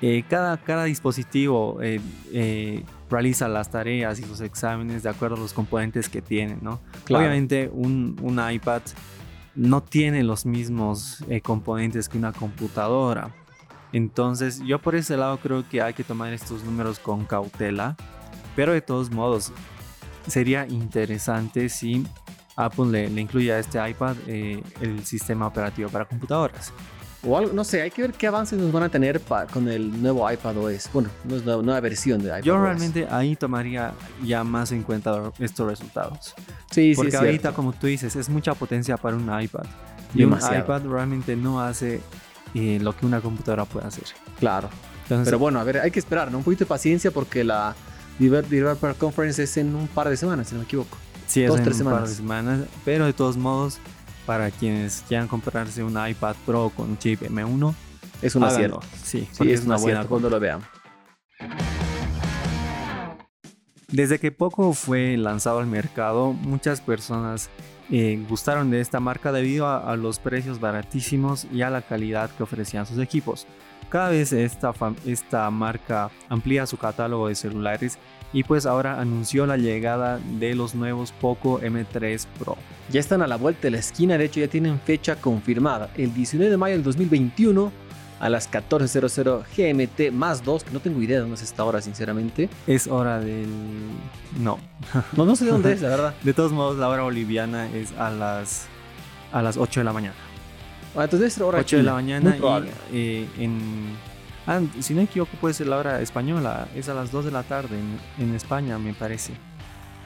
eh, 0.02 0.24
cada, 0.28 0.58
cada 0.58 0.86
dispositivo 0.86 1.78
eh, 1.84 2.02
eh, 2.34 2.84
realiza 3.12 3.48
las 3.48 3.70
tareas 3.70 4.20
y 4.20 4.26
los 4.26 4.42
exámenes 4.42 5.04
de 5.04 5.10
acuerdo 5.10 5.36
a 5.36 5.40
los 5.40 5.54
componentes 5.54 6.10
que 6.10 6.24
tiene, 6.24 6.58
¿no? 6.60 6.80
Claro. 7.04 7.22
Obviamente 7.26 7.70
un, 7.72 8.16
un 8.24 8.42
iPad 8.52 8.82
no 9.54 9.84
tiene 9.84 10.24
los 10.24 10.48
mismos 10.48 11.24
componentes 11.44 12.10
que 12.10 12.18
una 12.18 12.32
computadora. 12.34 13.30
Entonces 13.94 14.62
yo 14.66 14.80
por 14.80 14.96
ese 14.96 15.16
lado 15.16 15.38
creo 15.38 15.64
que 15.70 15.80
hay 15.84 15.94
que 15.94 16.04
tomar 16.04 16.34
estos 16.34 16.64
números 16.64 16.98
con 16.98 17.26
cautela. 17.26 17.96
Pero 18.60 18.74
de 18.74 18.82
todos 18.82 19.10
modos, 19.10 19.54
sería 20.28 20.68
interesante 20.68 21.70
si 21.70 22.06
Apple 22.58 22.88
le, 22.88 23.10
le 23.10 23.22
incluye 23.22 23.54
a 23.54 23.60
este 23.60 23.80
iPad 23.90 24.18
eh, 24.28 24.62
el 24.82 25.06
sistema 25.06 25.48
operativo 25.48 25.88
para 25.90 26.04
computadoras. 26.04 26.74
O 27.26 27.38
algo, 27.38 27.54
no 27.54 27.64
sé, 27.64 27.82
hay 27.82 27.90
que 27.90 28.02
ver 28.02 28.12
qué 28.12 28.28
avances 28.28 28.60
nos 28.60 28.70
van 28.74 28.84
a 28.84 28.90
tener 28.90 29.22
pa- 29.22 29.48
con 29.48 29.70
el 29.70 30.02
nuevo 30.02 30.30
iPad 30.30 30.58
OS. 30.58 30.90
Bueno, 30.92 31.08
no 31.24 31.38
es 31.38 31.46
nueva, 31.46 31.64
nueva 31.64 31.80
versión 31.80 32.20
de 32.22 32.28
iPad 32.28 32.42
Yo 32.44 32.56
OS. 32.56 32.62
realmente 32.62 33.08
ahí 33.10 33.38
tomaría 33.38 33.94
ya 34.26 34.44
más 34.44 34.74
en 34.74 34.84
cuenta 34.84 35.32
estos 35.40 35.66
resultados. 35.66 36.34
Sí, 36.70 36.92
sí, 36.92 36.96
Porque 36.98 37.10
es 37.10 37.16
ahorita, 37.16 37.42
cierto. 37.44 37.56
como 37.56 37.72
tú 37.72 37.88
dices, 37.88 38.14
es 38.18 38.28
mucha 38.28 38.54
potencia 38.56 38.98
para 38.98 39.16
un 39.16 39.24
iPad. 39.42 39.64
Y 40.14 40.26
un 40.26 40.34
iPad 40.34 40.82
realmente 40.86 41.38
no 41.38 41.62
hace 41.62 42.02
eh, 42.56 42.78
lo 42.82 42.94
que 42.94 43.06
una 43.06 43.22
computadora 43.22 43.64
puede 43.64 43.88
hacer. 43.88 44.04
Claro. 44.38 44.68
Entonces, 45.04 45.28
Pero 45.28 45.40
bueno, 45.40 45.62
a 45.62 45.64
ver, 45.64 45.80
hay 45.80 45.92
que 45.92 46.00
esperar, 46.00 46.30
¿no? 46.30 46.40
Un 46.40 46.44
poquito 46.44 46.66
de 46.66 46.70
paciencia 46.70 47.10
porque 47.12 47.46
la 47.46 47.74
Developer 48.20 48.96
Conference 48.96 49.42
es 49.44 49.58
en 49.58 49.76
un 49.76 49.88
par 49.88 50.10
de 50.10 50.18
semanas, 50.18 50.50
si 50.50 50.54
no 50.54 50.60
me 50.60 50.66
equivoco. 50.66 50.98
sí, 51.28 51.44
es 51.44 51.50
dos, 51.50 51.58
en 51.58 51.64
tres 51.64 51.80
un 51.80 51.86
par 51.86 51.94
semanas. 51.94 52.10
de 52.10 52.16
semanas. 52.16 52.60
Pero 52.86 53.06
de 53.06 53.14
todos 53.14 53.38
modos, 53.38 53.80
para 54.26 54.52
quienes 54.52 55.04
quieran 55.08 55.28
comprarse 55.28 55.84
un 55.84 55.98
iPad 56.08 56.36
Pro 56.46 56.72
con 56.76 56.98
chip 56.98 57.22
M1, 57.22 57.74
Es 58.22 58.36
un 58.36 58.44
acierto. 58.44 58.82
Sí, 59.04 59.22
Sí, 59.22 59.28
porque 59.38 59.54
es 59.54 59.66
una 59.66 59.78
buena 59.78 60.06
cuando 60.06 60.30
lo 60.30 60.40
vean. 60.40 60.62
Desde 63.92 64.20
que 64.20 64.32
poco 64.32 64.74
fue 64.74 65.18
lanzado 65.18 65.60
al 65.60 65.66
mercado, 65.66 66.34
muchas 66.34 66.80
personas 66.80 67.50
eh, 67.90 68.24
gustaron 68.30 68.70
de 68.70 68.82
esta 68.82 69.00
marca 69.00 69.32
debido 69.32 69.68
a, 69.68 69.96
los 69.96 70.20
precios 70.20 70.60
baratísimos 70.60 71.48
y 71.52 71.64
a 71.64 71.72
la 71.72 71.82
calidad 71.82 72.30
que 72.30 72.44
ofrecían 72.44 72.86
sus 72.86 73.00
equipos. 73.00 73.48
Cada 73.90 74.10
vez 74.10 74.34
esta, 74.34 74.72
esta 75.06 75.50
marca 75.50 76.12
amplía 76.30 76.68
su 76.68 76.78
catálogo 76.78 77.28
de 77.28 77.36
celulares 77.36 77.98
y 78.32 78.44
pues 78.44 78.68
ahora 78.68 79.02
anunció 79.02 79.48
la 79.48 79.58
llegada 79.58 80.20
de 80.40 80.54
los 80.54 80.76
nuevos 80.76 81.12
Poco 81.12 81.60
M3 81.60 82.26
Pro. 82.38 82.56
Ya 82.92 83.00
están 83.00 83.24
a 83.24 83.28
la 83.28 83.38
vuelta 83.38 83.62
de 83.64 83.72
la 83.72 83.80
esquina, 83.80 84.18
de 84.18 84.26
hecho 84.26 84.40
ya 84.40 84.48
tienen 84.48 84.80
fecha 84.80 85.16
confirmada, 85.16 85.90
el 85.98 86.14
19 86.14 86.52
de 86.52 86.58
mayo 86.58 86.76
del 86.76 86.84
2021 86.84 87.72
a 88.20 88.30
las 88.30 88.52
14.00 88.52 89.44
GMT 89.56 90.14
más 90.14 90.44
2, 90.44 90.66
que 90.66 90.72
no 90.72 90.82
tengo 90.82 91.02
idea 91.02 91.18
de 91.18 91.22
dónde 91.22 91.36
es 91.36 91.42
esta 91.42 91.64
hora, 91.64 91.82
sinceramente. 91.82 92.50
Es 92.68 92.88
hora 92.88 93.20
del... 93.20 93.48
No. 94.40 94.60
No, 95.16 95.26
no 95.26 95.36
sé 95.36 95.46
de 95.46 95.52
dónde 95.52 95.72
es, 95.72 95.82
la 95.82 95.90
verdad. 95.90 96.14
De 96.24 96.34
todos 96.34 96.52
modos, 96.52 96.78
la 96.78 96.90
hora 96.90 97.04
boliviana 97.04 97.70
es 97.72 97.94
a 97.94 98.12
las, 98.12 98.68
a 99.32 99.42
las 99.42 99.58
8 99.58 99.80
de 99.80 99.84
la 99.86 99.94
mañana. 99.94 100.16
Ah, 100.96 101.04
entonces 101.04 101.36
es 101.36 101.42
hora 101.42 101.60
8 101.60 101.78
de 101.78 101.84
la 101.84 101.94
mañana 101.94 102.38
y 102.92 102.98
eh, 102.98 103.28
en... 103.38 103.60
Ah, 104.48 104.62
si 104.80 104.94
no 104.94 105.02
me 105.02 105.06
equivoco, 105.06 105.32
puede 105.40 105.54
ser 105.54 105.68
la 105.68 105.78
hora 105.78 106.02
española. 106.02 106.68
Es 106.76 106.90
a 106.90 106.94
las 106.94 107.12
2 107.12 107.26
de 107.26 107.32
la 107.32 107.44
tarde 107.44 107.78
en, 108.18 108.34
España, 108.34 108.80
me 108.80 108.94
parece. 108.94 109.34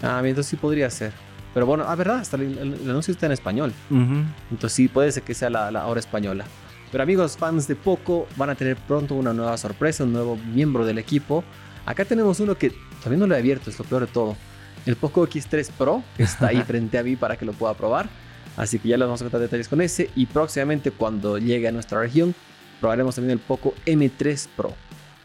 Ah, 0.02 0.22
entonces 0.24 0.48
sí 0.48 0.58
podría 0.58 0.90
ser. 0.90 1.13
Pero 1.54 1.66
bueno, 1.66 1.86
ah, 1.88 1.96
verdad, 1.96 2.18
hasta 2.18 2.36
el, 2.36 2.78
anuncio 2.90 3.13
está 3.13 3.28
en 3.28 3.32
español. 3.32 3.72
Entonces 3.90 4.74
sí, 4.74 4.88
puede 4.90 5.12
ser 5.12 5.24
que 5.24 5.34
sea 5.34 5.50
la, 5.50 5.72
la 5.72 5.86
hora 5.88 6.00
española. 6.00 6.46
Pero 6.92 7.04
amigos, 7.04 7.38
fans 7.38 7.68
de 7.68 7.75
Poco, 7.75 8.28
van 8.36 8.50
a 8.50 8.56
tener 8.56 8.75
pronto 8.75 9.16
una 9.16 9.34
nueva 9.34 9.58
sorpresa, 9.58 10.04
un 10.04 10.13
nuevo 10.13 10.36
miembro 10.36 10.86
del 10.86 10.98
equipo. 10.98 11.44
Acá 11.86 12.06
tenemos 12.06 12.40
uno 12.40 12.56
que 12.56 12.72
también 13.02 13.20
no 13.20 13.28
lo 13.28 13.36
he 13.36 13.40
abierto, 13.40 13.70
es 13.70 13.80
lo 13.80 13.86
peor 13.86 14.06
de 14.06 14.13
todo. 14.13 14.36
El 14.86 14.96
Poco 14.96 15.28
X3 15.28 15.72
Pro, 15.72 16.04
que 16.18 16.24
está 16.24 16.48
ahí 16.48 16.62
frente 16.68 16.98
a 16.98 17.04
mí 17.04 17.16
para 17.16 17.38
que 17.38 17.46
lo 17.46 17.54
pueda 17.54 17.74
probar. 17.74 18.10
Así 18.58 18.80
que 18.80 18.90
ya 18.90 18.98
les 18.98 19.08
vamos 19.08 19.22
a 19.22 19.26
contar 19.26 19.42
detalles 19.42 19.68
con 19.68 19.82
ese. 19.82 20.10
Y 20.16 20.26
próximamente, 20.26 20.92
cuando 20.92 21.38
llegue 21.38 21.68
a 21.68 21.72
nuestra 21.72 22.00
región, 22.00 22.36
probaremos 22.80 23.16
también 23.16 23.32
el 23.32 23.40
Poco 23.40 23.74
M3 23.86 24.48
Pro. 24.56 24.74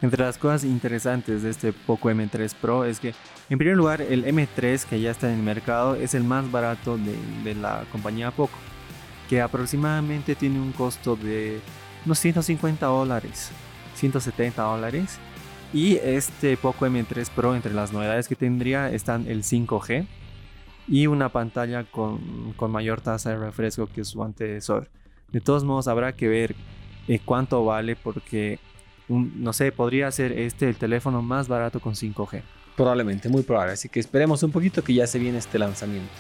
Entre 0.01 0.25
las 0.25 0.39
cosas 0.39 0.65
interesantes 0.65 1.43
de 1.43 1.51
este 1.51 1.73
Poco 1.73 2.11
M3 2.11 2.55
Pro 2.61 2.85
es 2.85 3.01
que, 3.01 3.15
en 3.51 3.59
primer 3.59 3.77
lugar, 3.77 4.01
el 4.01 4.25
M3 4.25 4.85
que 4.85 5.01
ya 5.01 5.11
está 5.11 5.29
en 5.29 5.39
el 5.39 5.43
mercado 5.43 5.97
es 5.97 6.15
el 6.15 6.23
más 6.25 6.51
barato 6.51 6.97
de, 6.97 7.17
de 7.43 7.55
la 7.55 7.85
compañía 7.91 8.31
Poco 8.31 8.57
que 9.29 9.41
aproximadamente 9.41 10.35
tiene 10.35 10.59
un 10.59 10.73
costo 10.73 11.15
de 11.15 11.61
unos 12.05 12.19
150 12.19 12.87
dólares, 12.87 13.51
170 13.97 14.63
dólares. 14.63 15.19
Y 15.73 15.97
este 15.97 16.57
Poco 16.57 16.87
M3 16.87 17.29
Pro, 17.31 17.55
entre 17.55 17.75
las 17.75 17.93
novedades 17.93 18.27
que 18.27 18.35
tendría, 18.35 18.91
están 18.91 19.29
el 19.29 19.43
5G 19.43 20.07
y 20.88 21.07
una 21.07 21.28
pantalla 21.28 21.85
con, 21.85 22.54
mayor 22.71 23.00
tasa 23.00 23.30
de 23.30 23.37
refresco 23.37 23.87
que 23.87 24.04
su 24.04 24.23
antecesor. 24.23 24.88
De 25.30 25.40
todos 25.40 25.64
modos, 25.64 25.88
habrá 25.88 26.14
que 26.14 26.28
ver 26.28 26.54
eh, 27.07 27.21
cuánto 27.25 27.64
vale 27.64 27.97
porque, 27.97 28.59
no 29.09 29.52
sé, 29.52 29.71
podría 29.73 30.11
ser 30.11 30.33
este 30.33 30.68
el 30.68 30.76
teléfono 30.76 31.21
más 31.21 31.49
barato 31.49 31.80
con 31.80 31.95
5G. 31.95 32.42
Probablemente, 32.76 33.28
muy 33.28 33.42
probable. 33.42 33.73
Así 33.73 33.88
que 33.88 34.00
esperemos 34.00 34.42
un 34.42 34.50
poquito 34.50 34.83
que 34.83 34.95
ya 34.95 35.07
se 35.07 35.18
viene 35.18 35.38
este 35.38 35.59
lanzamiento. 35.59 36.12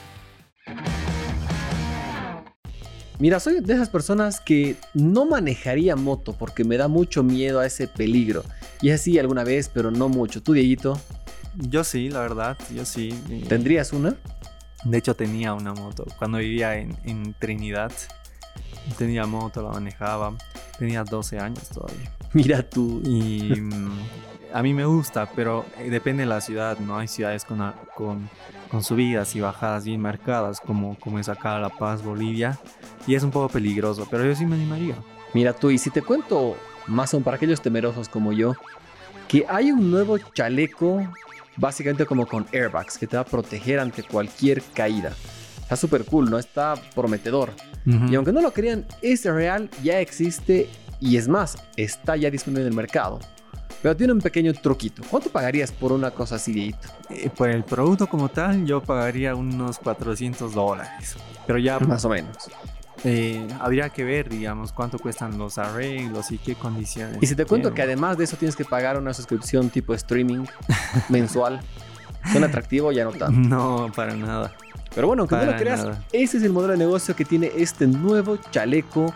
Mira, 3.18 3.40
soy 3.40 3.60
de 3.60 3.74
esas 3.74 3.88
personas 3.88 4.38
que 4.38 4.76
no 4.94 5.26
manejaría 5.26 5.96
moto 5.96 6.36
porque 6.38 6.62
me 6.62 6.76
da 6.76 6.86
mucho 6.86 7.24
miedo 7.24 7.58
a 7.58 7.66
ese 7.66 7.88
peligro. 7.88 8.44
Y 8.80 8.90
es 8.90 9.00
así 9.00 9.18
alguna 9.18 9.42
vez, 9.42 9.68
pero 9.72 9.90
no 9.90 10.08
mucho. 10.08 10.42
¿Tú, 10.42 10.52
Dieguito? 10.52 11.00
Yo 11.56 11.82
sí, 11.82 12.10
la 12.10 12.20
verdad, 12.20 12.56
yo 12.72 12.84
sí. 12.84 13.08
¿Tendrías 13.48 13.92
una? 13.92 14.16
De 14.84 14.98
hecho, 14.98 15.14
tenía 15.14 15.54
una 15.54 15.74
moto. 15.74 16.04
Cuando 16.18 16.38
vivía 16.38 16.76
en, 16.76 17.34
Trinidad, 17.38 17.92
tenía 18.96 19.26
moto, 19.26 19.62
la 19.62 19.70
manejaba. 19.70 20.34
Tenía 20.78 21.04
12 21.04 21.38
años 21.38 21.68
todavía. 21.68 22.10
Mira 22.32 22.62
tú. 22.62 23.02
Y 23.04 23.60
mm, 23.60 23.98
a 24.52 24.62
mí 24.62 24.74
me 24.74 24.84
gusta, 24.84 25.28
pero 25.34 25.64
eh, 25.78 25.90
depende 25.90 26.22
de 26.22 26.28
la 26.28 26.40
ciudad, 26.40 26.78
¿no? 26.78 26.98
Hay 26.98 27.08
ciudades 27.08 27.44
con, 27.44 27.72
con, 27.94 28.28
con 28.70 28.82
subidas 28.82 29.34
y 29.34 29.40
bajadas 29.40 29.84
bien 29.84 30.00
marcadas, 30.00 30.60
como, 30.60 30.98
como 30.98 31.18
es 31.18 31.28
acá 31.28 31.58
La 31.58 31.70
Paz, 31.70 32.02
Bolivia 32.02 32.58
y 33.06 33.14
es 33.14 33.22
un 33.22 33.30
poco 33.30 33.48
peligroso, 33.48 34.06
pero 34.10 34.24
yo 34.24 34.34
sí 34.34 34.46
me 34.46 34.54
animaría. 34.56 34.96
Mira 35.34 35.52
tú, 35.52 35.70
y 35.70 35.78
si 35.78 35.90
te 35.90 36.02
cuento 36.02 36.56
más 36.86 37.12
aún 37.14 37.22
para 37.22 37.36
aquellos 37.36 37.60
temerosos 37.60 38.08
como 38.08 38.32
yo, 38.32 38.54
que 39.28 39.44
hay 39.48 39.72
un 39.72 39.90
nuevo 39.90 40.18
chaleco, 40.18 41.02
básicamente 41.58 42.06
como 42.06 42.26
con 42.26 42.46
airbags, 42.52 42.96
que 42.96 43.06
te 43.06 43.16
va 43.16 43.22
a 43.22 43.26
proteger 43.26 43.80
ante 43.80 44.02
cualquier 44.02 44.62
caída. 44.74 45.12
Está 45.60 45.76
súper 45.76 46.04
cool, 46.04 46.30
¿no? 46.30 46.38
Está 46.38 46.74
prometedor. 46.94 47.52
Y 47.84 48.14
aunque 48.14 48.32
no 48.32 48.42
lo 48.42 48.52
crean, 48.52 48.86
es 49.00 49.24
real, 49.24 49.70
ya 49.82 50.00
existe 50.00 50.68
y 51.00 51.16
es 51.16 51.26
más, 51.26 51.56
está 51.76 52.16
ya 52.16 52.30
disponible 52.30 52.62
en 52.62 52.68
el 52.68 52.74
mercado. 52.74 53.18
Pero 53.80 53.96
tiene 53.96 54.12
un 54.12 54.20
pequeño 54.20 54.52
truquito. 54.52 55.02
¿Cuánto 55.08 55.30
pagarías 55.30 55.72
por 55.72 55.92
una 55.92 56.10
cosa 56.10 56.34
así, 56.34 56.74
eh, 57.10 57.30
por 57.30 57.48
el 57.48 57.64
producto 57.64 58.06
como 58.06 58.28
tal, 58.28 58.66
yo 58.66 58.82
pagaría 58.82 59.34
unos 59.34 59.78
400 59.78 60.52
dólares. 60.52 61.16
Pero 61.46 61.58
ya... 61.58 61.78
Más 61.78 62.04
o 62.04 62.08
menos. 62.08 62.50
Eh, 63.04 63.46
habría 63.60 63.90
que 63.90 64.04
ver, 64.04 64.28
digamos, 64.28 64.72
cuánto 64.72 64.98
cuestan 64.98 65.38
los 65.38 65.58
arreglos 65.58 66.30
y 66.32 66.38
qué 66.38 66.54
condiciones. 66.54 67.18
Y 67.20 67.26
si 67.26 67.34
te 67.34 67.44
cuento 67.44 67.72
que 67.72 67.82
además 67.82 68.18
de 68.18 68.24
eso 68.24 68.36
tienes 68.36 68.56
que 68.56 68.64
pagar 68.64 68.98
una 68.98 69.14
suscripción 69.14 69.70
tipo 69.70 69.94
streaming 69.94 70.44
mensual, 71.08 71.60
¿son 72.32 72.44
atractivo 72.44 72.92
ya 72.92 73.04
no 73.04 73.12
tanto? 73.12 73.32
No, 73.48 73.90
para 73.94 74.14
nada. 74.14 74.52
Pero 74.94 75.06
bueno, 75.06 75.22
aunque 75.22 75.36
no 75.36 75.44
lo 75.44 75.56
creas, 75.56 75.86
ese 76.12 76.38
es 76.38 76.42
el 76.42 76.52
modelo 76.52 76.72
de 76.72 76.78
negocio 76.78 77.14
que 77.14 77.24
tiene 77.24 77.52
este 77.56 77.86
nuevo 77.86 78.36
chaleco 78.50 79.14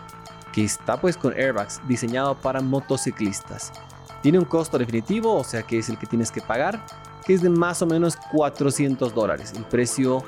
que 0.53 0.63
está 0.63 1.01
pues 1.01 1.17
con 1.17 1.33
airbags 1.33 1.81
diseñado 1.87 2.35
para 2.35 2.61
motociclistas. 2.61 3.73
Tiene 4.21 4.39
un 4.39 4.45
costo 4.45 4.77
definitivo, 4.77 5.35
o 5.35 5.43
sea 5.43 5.63
que 5.63 5.79
es 5.79 5.89
el 5.89 5.97
que 5.97 6.05
tienes 6.05 6.31
que 6.31 6.39
pagar, 6.39 6.85
que 7.25 7.33
es 7.33 7.41
de 7.41 7.49
más 7.49 7.81
o 7.81 7.85
menos 7.85 8.15
400 8.31 9.13
dólares. 9.13 9.51
El 9.57 9.65
precio 9.65 10.23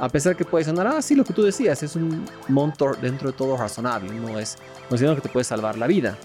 a 0.00 0.08
pesar 0.08 0.34
que 0.34 0.46
puede 0.46 0.64
sonar, 0.64 0.86
ah, 0.86 1.02
sí, 1.02 1.14
lo 1.14 1.24
que 1.24 1.34
tú 1.34 1.42
decías, 1.42 1.82
es 1.82 1.94
un 1.94 2.24
monto 2.48 2.92
dentro 3.02 3.30
de 3.30 3.36
todo 3.36 3.56
razonable, 3.58 4.10
no 4.14 4.38
es 4.38 4.56
considerando 4.88 5.20
que 5.20 5.28
te 5.28 5.32
puede 5.32 5.44
salvar 5.44 5.76
la 5.76 5.86
vida. 5.86 6.16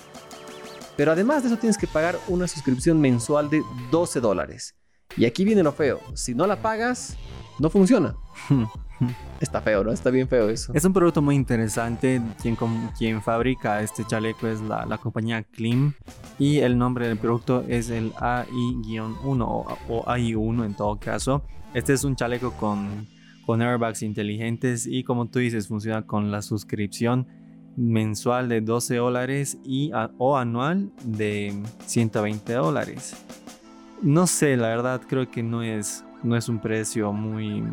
Pero 0.96 1.12
además 1.12 1.44
de 1.44 1.50
eso 1.50 1.58
tienes 1.58 1.78
que 1.78 1.86
pagar 1.86 2.18
una 2.30 2.48
suscripción 2.48 3.02
mensual 3.02 3.50
de 3.50 3.62
12 3.92 4.22
dólares. 4.22 4.76
Y 5.18 5.26
aquí 5.26 5.44
viene 5.44 5.62
lo 5.62 5.74
feo, 5.74 6.00
si 6.14 6.34
no 6.34 6.48
la 6.48 6.62
pagas, 6.62 7.18
no 7.60 7.70
funciona. 7.70 8.16
Está 9.42 9.60
feo, 9.60 9.84
¿no? 9.84 9.92
Está 9.92 10.10
bien 10.10 10.30
feo 10.30 10.48
eso. 10.48 10.72
Es 10.74 10.86
un 10.86 10.94
producto 10.94 11.22
muy 11.22 11.36
interesante. 11.36 12.22
Quien, 12.42 12.58
quien 12.98 13.22
fabrica 13.22 13.82
este 13.82 14.06
chaleco 14.06 14.48
es 14.48 14.62
la, 14.62 14.86
la 14.86 14.98
compañía 14.98 15.44
Klim. 15.44 15.92
Y 16.40 16.60
el 16.60 16.78
nombre 16.78 17.10
del 17.10 17.18
producto 17.18 17.66
es 17.68 17.90
el 17.90 18.14
AI-1 18.14 19.42
o, 19.42 19.78
o 19.90 20.06
AI1 20.06 20.66
en 20.66 20.74
todo 20.76 20.98
caso. 20.98 21.44
Este 21.74 21.92
es 21.92 22.06
un 22.06 22.16
chaleco 22.16 22.54
con 22.54 23.06
con 23.46 23.62
airbags 23.62 24.02
inteligentes 24.02 24.88
y 24.88 25.04
como 25.04 25.28
tú 25.28 25.40
dices 25.40 25.68
funciona 25.68 26.06
con 26.06 26.32
la 26.32 26.42
suscripción 26.42 27.28
mensual 27.78 28.50
de 28.50 28.62
12 28.62 28.96
dólares 28.96 29.58
y 29.64 29.92
o 30.18 30.38
anual 30.38 30.92
de 31.04 31.54
120 31.86 32.54
dólares. 32.54 33.16
No 34.02 34.28
sé, 34.28 34.58
la 34.58 34.70
verdad 34.70 35.02
creo 35.08 35.30
que 35.30 35.44
no 35.44 35.64
es, 35.64 36.04
no 36.24 36.36
es 36.36 36.50
un 36.50 36.60
precio 36.60 37.12
muy, 37.12 37.64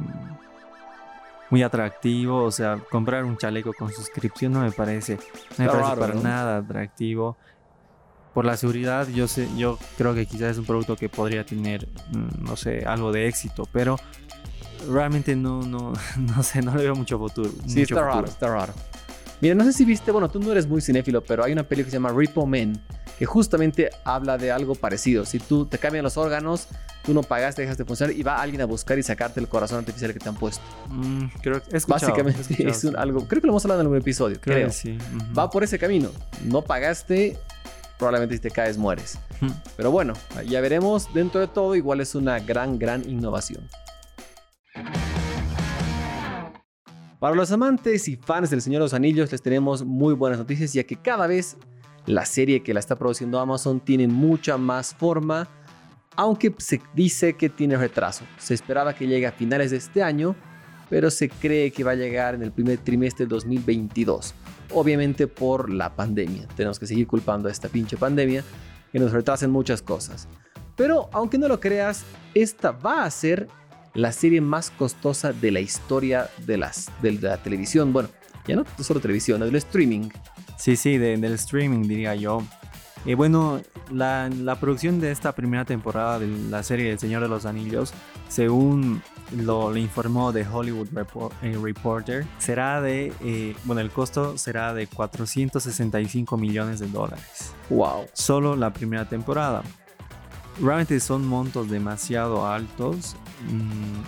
muy 1.50 1.62
atractivo. 1.62 2.44
O 2.44 2.50
sea, 2.50 2.78
comprar 2.90 3.24
un 3.24 3.36
chaleco 3.36 3.72
con 3.72 3.92
suscripción 3.92 4.52
no 4.52 4.60
me 4.60 4.72
parece, 4.72 5.18
me 5.58 5.66
parece 5.66 5.96
para 5.96 6.14
nada 6.14 6.58
atractivo. 6.58 7.36
Por 8.34 8.46
la 8.46 8.56
seguridad, 8.56 9.08
yo 9.08 9.28
sé, 9.28 9.46
yo 9.58 9.78
creo 9.98 10.14
que 10.14 10.24
quizás 10.24 10.52
es 10.52 10.58
un 10.58 10.64
producto 10.64 10.96
que 10.96 11.10
podría 11.10 11.44
tener, 11.44 11.86
mm, 12.12 12.44
no 12.44 12.56
sé, 12.56 12.84
algo 12.86 13.12
de 13.12 13.28
éxito, 13.28 13.68
pero 13.70 13.96
realmente 14.88 15.36
no, 15.36 15.62
no, 15.62 15.92
no 16.18 16.42
sé, 16.42 16.62
no 16.62 16.74
le 16.74 16.84
veo 16.84 16.94
mucho 16.94 17.18
futuro. 17.18 17.50
Sí, 17.66 17.82
está 17.82 18.00
raro, 18.00 18.26
está 18.26 18.48
raro. 18.48 18.72
Mira, 19.40 19.56
no 19.56 19.64
sé 19.64 19.72
si 19.72 19.84
viste, 19.84 20.12
bueno, 20.12 20.30
tú 20.30 20.38
no 20.38 20.52
eres 20.52 20.68
muy 20.68 20.80
cinéfilo, 20.80 21.20
pero 21.22 21.42
hay 21.42 21.52
una 21.52 21.64
película 21.64 21.86
que 21.86 21.90
se 21.90 21.96
llama 21.96 22.10
Repo 22.10 22.46
Man, 22.46 22.80
que 23.18 23.26
justamente 23.26 23.90
habla 24.04 24.38
de 24.38 24.52
algo 24.52 24.76
parecido. 24.76 25.24
Si 25.24 25.40
tú 25.40 25.66
te 25.66 25.78
cambian 25.78 26.04
los 26.04 26.16
órganos, 26.16 26.68
tú 27.04 27.12
no 27.12 27.24
pagaste, 27.24 27.62
dejas 27.62 27.76
de 27.76 27.84
funcionar 27.84 28.14
y 28.14 28.22
va 28.22 28.40
alguien 28.40 28.60
a 28.60 28.66
buscar 28.66 29.00
y 29.00 29.02
sacarte 29.02 29.40
el 29.40 29.48
corazón 29.48 29.78
artificial 29.78 30.12
que 30.12 30.20
te 30.20 30.28
han 30.28 30.36
puesto. 30.36 30.62
Mm, 30.88 31.24
creo 31.42 31.60
que 31.60 31.76
es 31.76 31.86
Básicamente 31.88 32.68
es 32.68 32.84
algo, 32.84 33.26
creo 33.26 33.40
que 33.40 33.48
lo 33.48 33.52
hemos 33.52 33.64
hablado 33.64 33.80
en 33.80 33.86
algún 33.86 33.98
episodio, 33.98 34.40
creo. 34.40 34.70
sí. 34.70 34.96
Va 35.36 35.50
por 35.50 35.64
ese 35.64 35.76
camino. 35.76 36.10
No 36.44 36.62
pagaste, 36.62 37.36
probablemente 37.98 38.36
si 38.36 38.40
te 38.40 38.50
caes 38.52 38.78
mueres. 38.78 39.18
Pero 39.76 39.90
bueno, 39.90 40.14
ya 40.46 40.60
veremos. 40.60 41.12
Dentro 41.12 41.40
de 41.40 41.48
todo, 41.48 41.74
igual 41.74 42.00
es 42.00 42.14
una 42.14 42.38
gran, 42.38 42.78
gran 42.78 43.08
innovación. 43.08 43.68
Para 47.22 47.36
los 47.36 47.52
amantes 47.52 48.08
y 48.08 48.16
fans 48.16 48.50
del 48.50 48.60
Señor 48.60 48.80
de 48.80 48.86
los 48.86 48.94
Anillos 48.94 49.30
les 49.30 49.40
tenemos 49.40 49.84
muy 49.84 50.12
buenas 50.12 50.40
noticias 50.40 50.72
ya 50.72 50.82
que 50.82 50.96
cada 50.96 51.28
vez 51.28 51.56
la 52.04 52.26
serie 52.26 52.64
que 52.64 52.74
la 52.74 52.80
está 52.80 52.96
produciendo 52.98 53.38
Amazon 53.38 53.78
tiene 53.78 54.08
mucha 54.08 54.58
más 54.58 54.92
forma, 54.92 55.46
aunque 56.16 56.52
se 56.58 56.82
dice 56.96 57.34
que 57.34 57.48
tiene 57.48 57.76
retraso. 57.76 58.24
Se 58.38 58.54
esperaba 58.54 58.92
que 58.94 59.06
llegue 59.06 59.28
a 59.28 59.30
finales 59.30 59.70
de 59.70 59.76
este 59.76 60.02
año, 60.02 60.34
pero 60.90 61.12
se 61.12 61.28
cree 61.28 61.70
que 61.70 61.84
va 61.84 61.92
a 61.92 61.94
llegar 61.94 62.34
en 62.34 62.42
el 62.42 62.50
primer 62.50 62.78
trimestre 62.78 63.24
del 63.24 63.28
2022. 63.28 64.34
Obviamente 64.72 65.28
por 65.28 65.70
la 65.70 65.94
pandemia. 65.94 66.48
Tenemos 66.56 66.80
que 66.80 66.88
seguir 66.88 67.06
culpando 67.06 67.48
a 67.48 67.52
esta 67.52 67.68
pinche 67.68 67.96
pandemia 67.96 68.42
que 68.90 68.98
nos 68.98 69.12
retrasen 69.12 69.52
muchas 69.52 69.80
cosas. 69.80 70.26
Pero 70.74 71.08
aunque 71.12 71.38
no 71.38 71.46
lo 71.46 71.60
creas, 71.60 72.04
esta 72.34 72.72
va 72.72 73.04
a 73.04 73.10
ser 73.12 73.46
la 73.94 74.12
serie 74.12 74.40
más 74.40 74.70
costosa 74.70 75.32
de 75.32 75.50
la 75.50 75.60
historia 75.60 76.30
de, 76.46 76.58
las, 76.58 76.90
de 77.02 77.12
la 77.12 77.36
televisión. 77.38 77.92
Bueno, 77.92 78.08
ya 78.46 78.56
no 78.56 78.64
solo 78.80 79.00
televisión, 79.00 79.40
del 79.40 79.56
streaming. 79.56 80.08
Sí, 80.56 80.76
sí, 80.76 80.98
del 80.98 81.24
streaming 81.24 81.88
diría 81.88 82.14
yo. 82.14 82.42
Y 83.04 83.14
bueno, 83.14 83.60
la, 83.90 84.28
la, 84.28 84.60
producción 84.60 85.00
de 85.00 85.10
esta 85.10 85.32
primera 85.32 85.64
temporada 85.64 86.20
de 86.20 86.28
la 86.28 86.62
serie 86.62 86.92
El 86.92 87.00
Señor 87.00 87.22
de 87.22 87.28
los 87.28 87.46
Anillos, 87.46 87.92
según 88.28 89.02
lo, 89.36 89.76
informó 89.76 90.32
The 90.32 90.46
Hollywood 90.46 90.88
eh, 91.42 91.58
Reporter, 91.60 92.24
será 92.38 92.80
de, 92.80 93.12
eh, 93.22 93.56
bueno, 93.64 93.80
el 93.80 93.90
costo 93.90 94.38
será 94.38 94.74
de 94.74 94.86
465 94.86 96.36
millones 96.36 96.80
de 96.80 96.86
dólares. 96.88 97.52
Wow. 97.70 98.06
Solo 98.12 98.56
la 98.56 98.72
primera 98.72 99.08
temporada. 99.08 99.62
Realmente 100.60 101.00
son 101.00 101.26
montos 101.26 101.70
demasiado 101.70 102.46
altos. 102.46 103.16
Mm, 103.48 104.02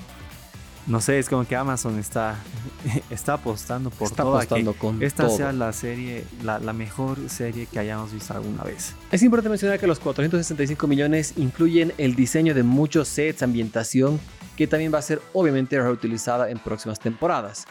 no 0.87 1.00
sé, 1.00 1.19
es 1.19 1.29
como 1.29 1.47
que 1.47 1.57
Amazon 1.57 1.99
está, 1.99 2.37
está 3.11 3.35
apostando 3.35 3.91
por 3.91 4.09
está 4.09 4.23
todo 4.23 4.37
apostando 4.37 4.75
con 4.75 5.03
esta 5.03 5.29
sea 5.31 5.53
la 5.53 5.73
serie, 5.73 6.25
la, 6.43 6.59
la, 6.59 6.73
mejor 6.73 7.31
serie 7.31 7.67
que 7.67 7.79
hayamos 7.79 8.12
visto 8.12 8.35
alguna 8.35 8.62
vez. 8.64 8.95
Es 9.11 9.23
importante 9.23 9.49
mencionar 9.49 9.81
que 9.81 9.87
los 9.87 9.99
465 9.99 10.87
millones 10.87 11.35
incluyen 11.37 11.95
el 11.97 12.14
diseño 12.14 12.55
de 12.55 12.62
muchos 12.62 13.09
sets, 13.09 13.43
ambientación, 13.43 14.21
que 14.57 14.67
también 14.67 14.93
va 14.93 14.99
a 14.99 15.03
ser 15.03 15.23
obviamente 15.33 15.81
reutilizada 15.81 16.50
en 16.50 16.59
próximas 16.59 17.00
temporadas. 17.00 17.67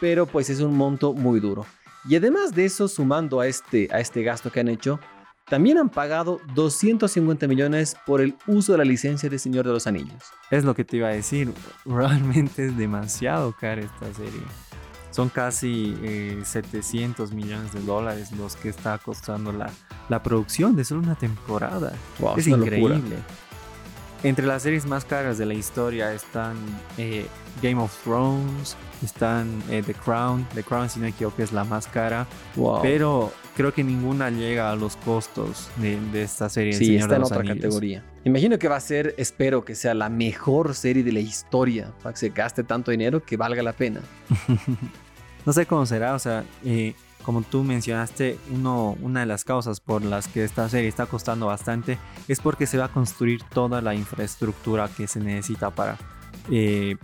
Pero 0.00 0.26
pues 0.26 0.48
es 0.48 0.60
un 0.60 0.76
monto 0.76 1.12
muy 1.12 1.40
duro. 1.40 1.66
Y 2.08 2.16
además 2.16 2.54
de 2.54 2.66
eso, 2.66 2.86
sumando 2.86 3.40
a 3.40 3.46
este, 3.46 3.88
a 3.90 3.98
este 3.98 4.22
gasto 4.22 4.52
que 4.52 4.60
han 4.60 4.68
hecho, 4.68 5.00
también 5.46 5.76
han 5.78 5.90
pagado 5.90 6.40
250 6.54 7.46
millones 7.46 7.96
por 8.06 8.20
el 8.20 8.34
uso 8.46 8.72
de 8.72 8.78
la 8.78 8.84
licencia 8.84 9.28
de 9.28 9.38
Señor 9.38 9.66
de 9.66 9.72
los 9.72 9.86
Anillos. 9.86 10.22
Es 10.50 10.64
lo 10.64 10.74
que 10.74 10.84
te 10.84 10.96
iba 10.96 11.08
a 11.08 11.12
decir. 11.12 11.52
Realmente 11.84 12.66
es 12.66 12.76
demasiado 12.76 13.54
cara 13.58 13.82
esta 13.82 14.12
serie. 14.14 14.40
Son 15.10 15.28
casi 15.28 15.94
700 16.42 17.30
eh, 17.30 17.34
millones 17.34 17.72
de 17.72 17.80
dólares 17.80 18.32
los 18.32 18.56
que 18.56 18.68
está 18.68 18.98
costando 18.98 19.52
la, 19.52 19.70
la 20.08 20.22
producción 20.22 20.74
de 20.74 20.84
solo 20.84 21.02
una 21.02 21.14
temporada. 21.14 21.92
es 22.36 22.46
increíble. 22.46 23.16
Entre 24.24 24.46
las 24.46 24.62
series 24.62 24.86
más 24.86 25.04
caras 25.04 25.36
de 25.36 25.44
la 25.44 25.52
historia 25.52 26.14
están 26.14 26.56
eh, 26.96 27.26
Game 27.62 27.80
of 27.80 27.94
Thrones, 28.02 28.74
están 29.02 29.62
eh, 29.68 29.82
The 29.84 29.92
Crown. 29.92 30.48
The 30.54 30.62
Crown, 30.62 30.88
si 30.88 30.98
no 30.98 31.04
me 31.04 31.10
equivoco, 31.10 31.42
es 31.42 31.52
la 31.52 31.64
más 31.64 31.86
cara. 31.86 32.26
Pero 32.82 33.30
creo 33.56 33.72
que 33.72 33.84
ninguna 33.84 34.30
llega 34.30 34.70
a 34.70 34.76
los 34.76 34.96
costos 34.96 35.68
de, 35.76 36.22
esta 36.22 36.48
serie. 36.48 36.72
Sí, 36.72 36.96
está 36.96 37.16
en 37.16 37.22
otra 37.22 37.42
categoría. 37.42 38.04
Imagino 38.24 38.58
que 38.58 38.68
va 38.68 38.76
a 38.76 38.80
ser, 38.80 39.14
espero 39.18 39.64
que 39.64 39.74
sea 39.74 39.94
la 39.94 40.08
mejor 40.08 40.74
serie 40.74 41.02
de 41.02 41.12
la 41.12 41.20
historia 41.20 41.92
para 42.02 42.14
que 42.14 42.18
se 42.18 42.28
gaste 42.30 42.64
tanto 42.64 42.90
dinero 42.90 43.22
que 43.22 43.36
valga 43.36 43.62
la 43.62 43.72
pena. 43.72 44.00
no 45.46 45.52
sé 45.52 45.66
cómo 45.66 45.86
será, 45.86 46.14
o 46.14 46.18
sea, 46.18 46.44
eh, 46.64 46.94
como 47.22 47.42
tú 47.42 47.62
mencionaste, 47.62 48.38
uno, 48.50 48.96
una 49.00 49.20
de 49.20 49.26
las 49.26 49.44
causas 49.44 49.80
por 49.80 50.04
las 50.04 50.28
que 50.28 50.44
esta 50.44 50.68
serie 50.68 50.88
está 50.88 51.06
costando 51.06 51.46
bastante 51.46 51.98
es 52.28 52.40
porque 52.40 52.66
se 52.66 52.78
va 52.78 52.86
a 52.86 52.88
construir 52.88 53.42
toda 53.44 53.80
la 53.80 53.94
infraestructura 53.94 54.88
que 54.94 55.06
se 55.06 55.20
necesita 55.20 55.70
para, 55.70 55.96
eh, 56.50 56.96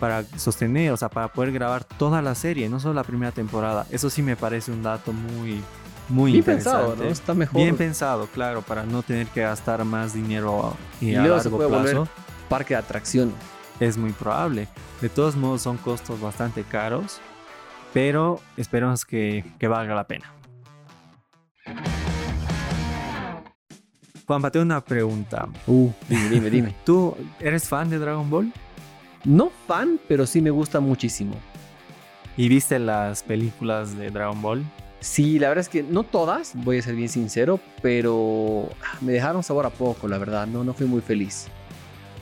para 0.00 0.24
sostener, 0.38 0.92
o 0.92 0.96
sea, 0.96 1.08
para 1.08 1.28
poder 1.28 1.52
grabar 1.52 1.84
toda 1.84 2.22
la 2.22 2.34
serie, 2.34 2.68
no 2.68 2.80
solo 2.80 2.94
la 2.94 3.04
primera 3.04 3.32
temporada. 3.32 3.86
Eso 3.90 4.10
sí 4.10 4.22
me 4.22 4.36
parece 4.36 4.72
un 4.72 4.82
dato 4.82 5.12
muy, 5.12 5.62
muy 6.08 6.32
Bien 6.32 6.44
pensado, 6.44 6.96
¿no? 6.96 7.04
Está 7.04 7.34
mejor. 7.34 7.62
Bien 7.62 7.76
pensado, 7.76 8.26
claro, 8.26 8.62
para 8.62 8.84
no 8.84 9.02
tener 9.02 9.26
que 9.28 9.42
gastar 9.42 9.84
más 9.84 10.14
dinero 10.14 10.76
y 11.00 11.14
a 11.14 11.22
largo 11.22 11.40
se 11.40 11.50
puede 11.50 11.68
plazo. 11.68 12.08
parque 12.48 12.74
de 12.74 12.80
atracción. 12.80 13.32
Es 13.80 13.96
muy 13.96 14.12
probable. 14.12 14.68
De 15.00 15.08
todos 15.08 15.36
modos, 15.36 15.62
son 15.62 15.76
costos 15.76 16.20
bastante 16.20 16.62
caros 16.62 17.20
pero 17.94 18.40
esperemos 18.56 19.04
que, 19.04 19.44
valga 19.62 19.94
la 19.94 20.06
pena. 20.06 20.30
Juanpa, 24.26 24.50
tengo 24.50 24.64
una 24.64 24.84
pregunta. 24.84 25.48
Uh, 25.66 25.90
dime, 26.08 26.28
dime, 26.28 26.50
dime. 26.50 26.74
¿Tú 26.84 27.16
eres 27.38 27.68
fan 27.68 27.88
de 27.88 27.98
Dragon 27.98 28.28
Ball? 28.28 28.52
No 29.24 29.50
fan, 29.66 29.98
pero 30.06 30.26
sí 30.26 30.42
me 30.42 30.50
gusta 30.50 30.80
muchísimo. 30.80 31.34
¿Y 32.36 32.48
viste 32.48 32.78
las 32.78 33.22
películas 33.22 33.96
de 33.96 34.10
Dragon 34.10 34.40
Ball? 34.42 34.64
Sí, 35.00 35.38
la 35.38 35.48
verdad 35.48 35.62
es 35.62 35.68
que 35.68 35.82
no 35.82 36.02
todas, 36.02 36.52
voy 36.54 36.78
a 36.78 36.82
ser 36.82 36.94
bien 36.94 37.08
sincero, 37.08 37.60
pero 37.82 38.68
me 39.00 39.12
dejaron 39.12 39.42
sabor 39.42 39.66
a 39.66 39.70
poco, 39.70 40.08
la 40.08 40.18
verdad, 40.18 40.46
no, 40.46 40.64
no 40.64 40.74
fui 40.74 40.86
muy 40.86 41.00
feliz. 41.00 41.46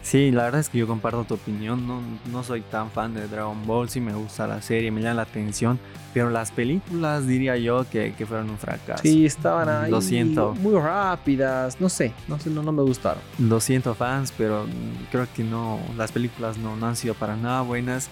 Sí, 0.03 0.33
la 0.33 0.45
verdad 0.45 0.61
es 0.61 0.69
que 0.69 0.79
yo 0.79 0.87
comparto 0.87 1.25
tu 1.25 1.35
opinión. 1.35 1.87
No, 1.87 2.03
no 2.31 2.43
soy 2.43 2.61
tan 2.61 2.91
fan 2.91 3.15
de 3.15 3.29
Dragon 3.29 3.67
Ball. 3.67 3.89
Sí 3.89 4.01
me 4.01 4.13
gusta 4.13 4.47
la 4.49 4.61
serie, 4.61 4.91
me 4.91 5.01
llama 5.01 5.15
la 5.15 5.23
atención. 5.23 5.79
Pero 6.13 6.29
las 6.29 6.51
películas 6.51 7.27
diría 7.27 7.57
yo 7.57 7.87
que, 7.89 8.13
que 8.13 8.27
fueron 8.27 8.51
un 8.51 8.59
fracaso. 8.59 9.03
Sí, 9.03 9.25
estaban 9.25 9.69
ahí. 9.69 9.91
Lo 9.91 10.01
siento. 10.01 10.55
Muy 10.61 10.75
rápidas. 10.75 11.81
No 11.81 11.89
sé, 11.89 12.13
no 12.27 12.39
sé, 12.39 12.51
no, 12.51 12.63
no 12.63 12.73
me 12.73 12.83
gustaron. 12.83 13.23
Lo 13.39 13.61
siento, 13.61 13.95
fans, 13.95 14.35
pero 14.37 14.67
creo 15.11 15.27
que 15.35 15.45
no. 15.45 15.79
Las 15.97 16.11
películas 16.11 16.59
no, 16.59 16.77
no 16.77 16.89
han 16.89 16.97
sido 16.97 17.15
para 17.15 17.37
nada 17.37 17.63
buenas. 17.63 18.11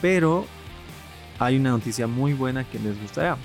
Pero 0.00 0.46
hay 1.38 1.56
una 1.58 1.70
noticia 1.70 2.06
muy 2.06 2.32
buena 2.32 2.64
que 2.64 2.78
les 2.78 3.00
gustará. 3.00 3.36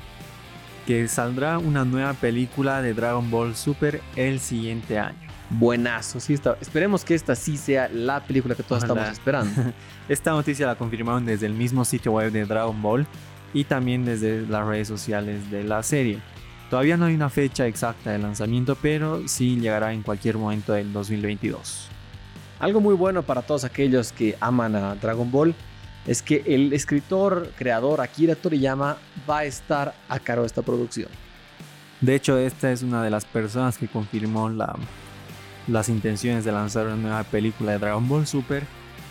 Que 0.88 1.06
saldrá 1.10 1.58
una 1.58 1.84
nueva 1.84 2.14
película 2.14 2.82
de 2.82 2.94
Dragon 2.94 3.30
Ball 3.30 3.56
Super 3.58 4.02
el 4.16 4.40
siguiente 4.40 4.98
año 4.98 5.27
buenazo. 5.50 6.20
Sí, 6.20 6.34
está. 6.34 6.58
Esperemos 6.62 7.04
que 7.04 7.16
esta 7.16 7.36
sí 7.36 7.58
sea 7.58 7.90
la 7.90 8.24
película 8.24 8.56
que 8.56 8.64
todos 8.64 8.84
estamos 8.84 9.08
esperando. 9.10 9.74
esta 10.10 10.32
noticia 10.32 10.68
la 10.68 10.76
confirmaron 10.76 11.26
desde 11.26 11.46
el 11.46 11.54
mismo 11.54 11.86
sitio 11.86 12.14
web 12.14 12.32
de 12.32 12.46
Dragon 12.46 12.82
Ball 12.82 13.08
y 13.54 13.64
también 13.64 14.06
desde 14.06 14.46
las 14.48 14.66
redes 14.66 14.88
sociales 14.88 15.50
de 15.50 15.64
la 15.64 15.84
serie. 15.84 16.20
Todavía 16.70 16.98
no 16.98 17.06
hay 17.06 17.16
una 17.16 17.30
fecha 17.30 17.66
exacta 17.66 18.12
de 18.12 18.20
lanzamiento, 18.20 18.76
pero 18.82 19.26
sí 19.28 19.58
llegará 19.58 19.94
en 19.94 20.04
cualquier 20.04 20.38
momento 20.38 20.74
del 20.74 20.92
2022. 20.92 21.88
Algo 22.60 22.82
muy 22.82 22.96
bueno 22.96 23.24
para 23.24 23.42
todos 23.42 23.64
aquellos 23.64 24.12
que 24.12 24.36
aman 24.42 24.76
a 24.76 24.96
Dragon 24.96 25.32
Ball 25.32 25.56
es 26.06 26.22
que 26.22 26.44
el 26.46 26.74
escritor, 26.74 27.52
creador 27.58 28.02
Akira 28.02 28.36
Toriyama 28.36 28.98
va 29.30 29.40
a 29.40 29.46
estar 29.46 29.94
a 30.10 30.20
cargo 30.20 30.44
de 30.44 30.48
esta 30.48 30.62
producción. 30.62 31.10
De 32.02 32.16
hecho, 32.16 32.38
esta 32.38 32.72
es 32.72 32.84
una 32.84 33.04
de 33.04 33.10
las 33.10 33.26
personas 33.26 33.78
que 33.78 33.88
confirmó 33.88 34.50
la, 34.50 34.76
las 35.68 35.90
intenciones 35.90 36.46
de 36.46 36.52
lanzar 36.52 36.88
una 36.88 36.96
nueva 36.96 37.24
película 37.24 37.74
de 37.74 37.80
Dragon 37.80 38.08
Ball 38.08 38.26
Super. 38.26 38.64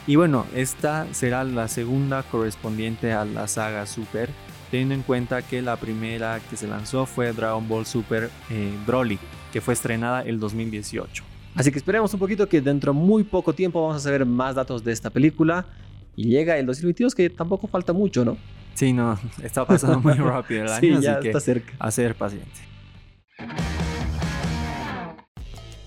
Y 0.06 0.16
bueno, 0.16 0.46
esta 0.54 1.06
será 1.12 1.44
la 1.44 1.68
segunda 1.68 2.22
correspondiente 2.22 3.12
a 3.12 3.24
la 3.24 3.48
saga 3.48 3.86
Super, 3.86 4.30
teniendo 4.70 4.94
en 4.94 5.02
cuenta 5.02 5.42
que 5.42 5.62
la 5.62 5.76
primera 5.76 6.40
que 6.48 6.56
se 6.56 6.68
lanzó 6.68 7.06
fue 7.06 7.32
Dragon 7.32 7.66
Ball 7.68 7.86
Super 7.86 8.30
eh, 8.50 8.72
Broly, 8.86 9.18
que 9.52 9.60
fue 9.60 9.74
estrenada 9.74 10.22
el 10.22 10.38
2018. 10.38 11.24
Así 11.56 11.72
que 11.72 11.78
esperemos 11.78 12.12
un 12.12 12.20
poquito 12.20 12.48
que 12.48 12.60
dentro 12.60 12.92
de 12.92 12.98
muy 12.98 13.24
poco 13.24 13.54
tiempo 13.54 13.80
vamos 13.80 13.96
a 13.96 14.00
saber 14.00 14.24
más 14.26 14.54
datos 14.54 14.84
de 14.84 14.92
esta 14.92 15.10
película. 15.10 15.66
Y 16.14 16.28
llega 16.28 16.56
el 16.56 16.66
2022, 16.66 17.14
que 17.14 17.28
tampoco 17.28 17.66
falta 17.66 17.92
mucho, 17.92 18.24
¿no? 18.24 18.38
Sí, 18.74 18.92
no, 18.92 19.18
está 19.42 19.66
pasando 19.66 20.00
muy 20.00 20.12
rápido 20.14 20.64
el 20.64 20.68
año, 20.68 20.96
sí, 20.98 21.02
ya 21.02 21.18
está 21.18 21.40
cerca. 21.40 21.72
A 21.78 21.90
ser 21.90 22.14
paciente. 22.14 22.75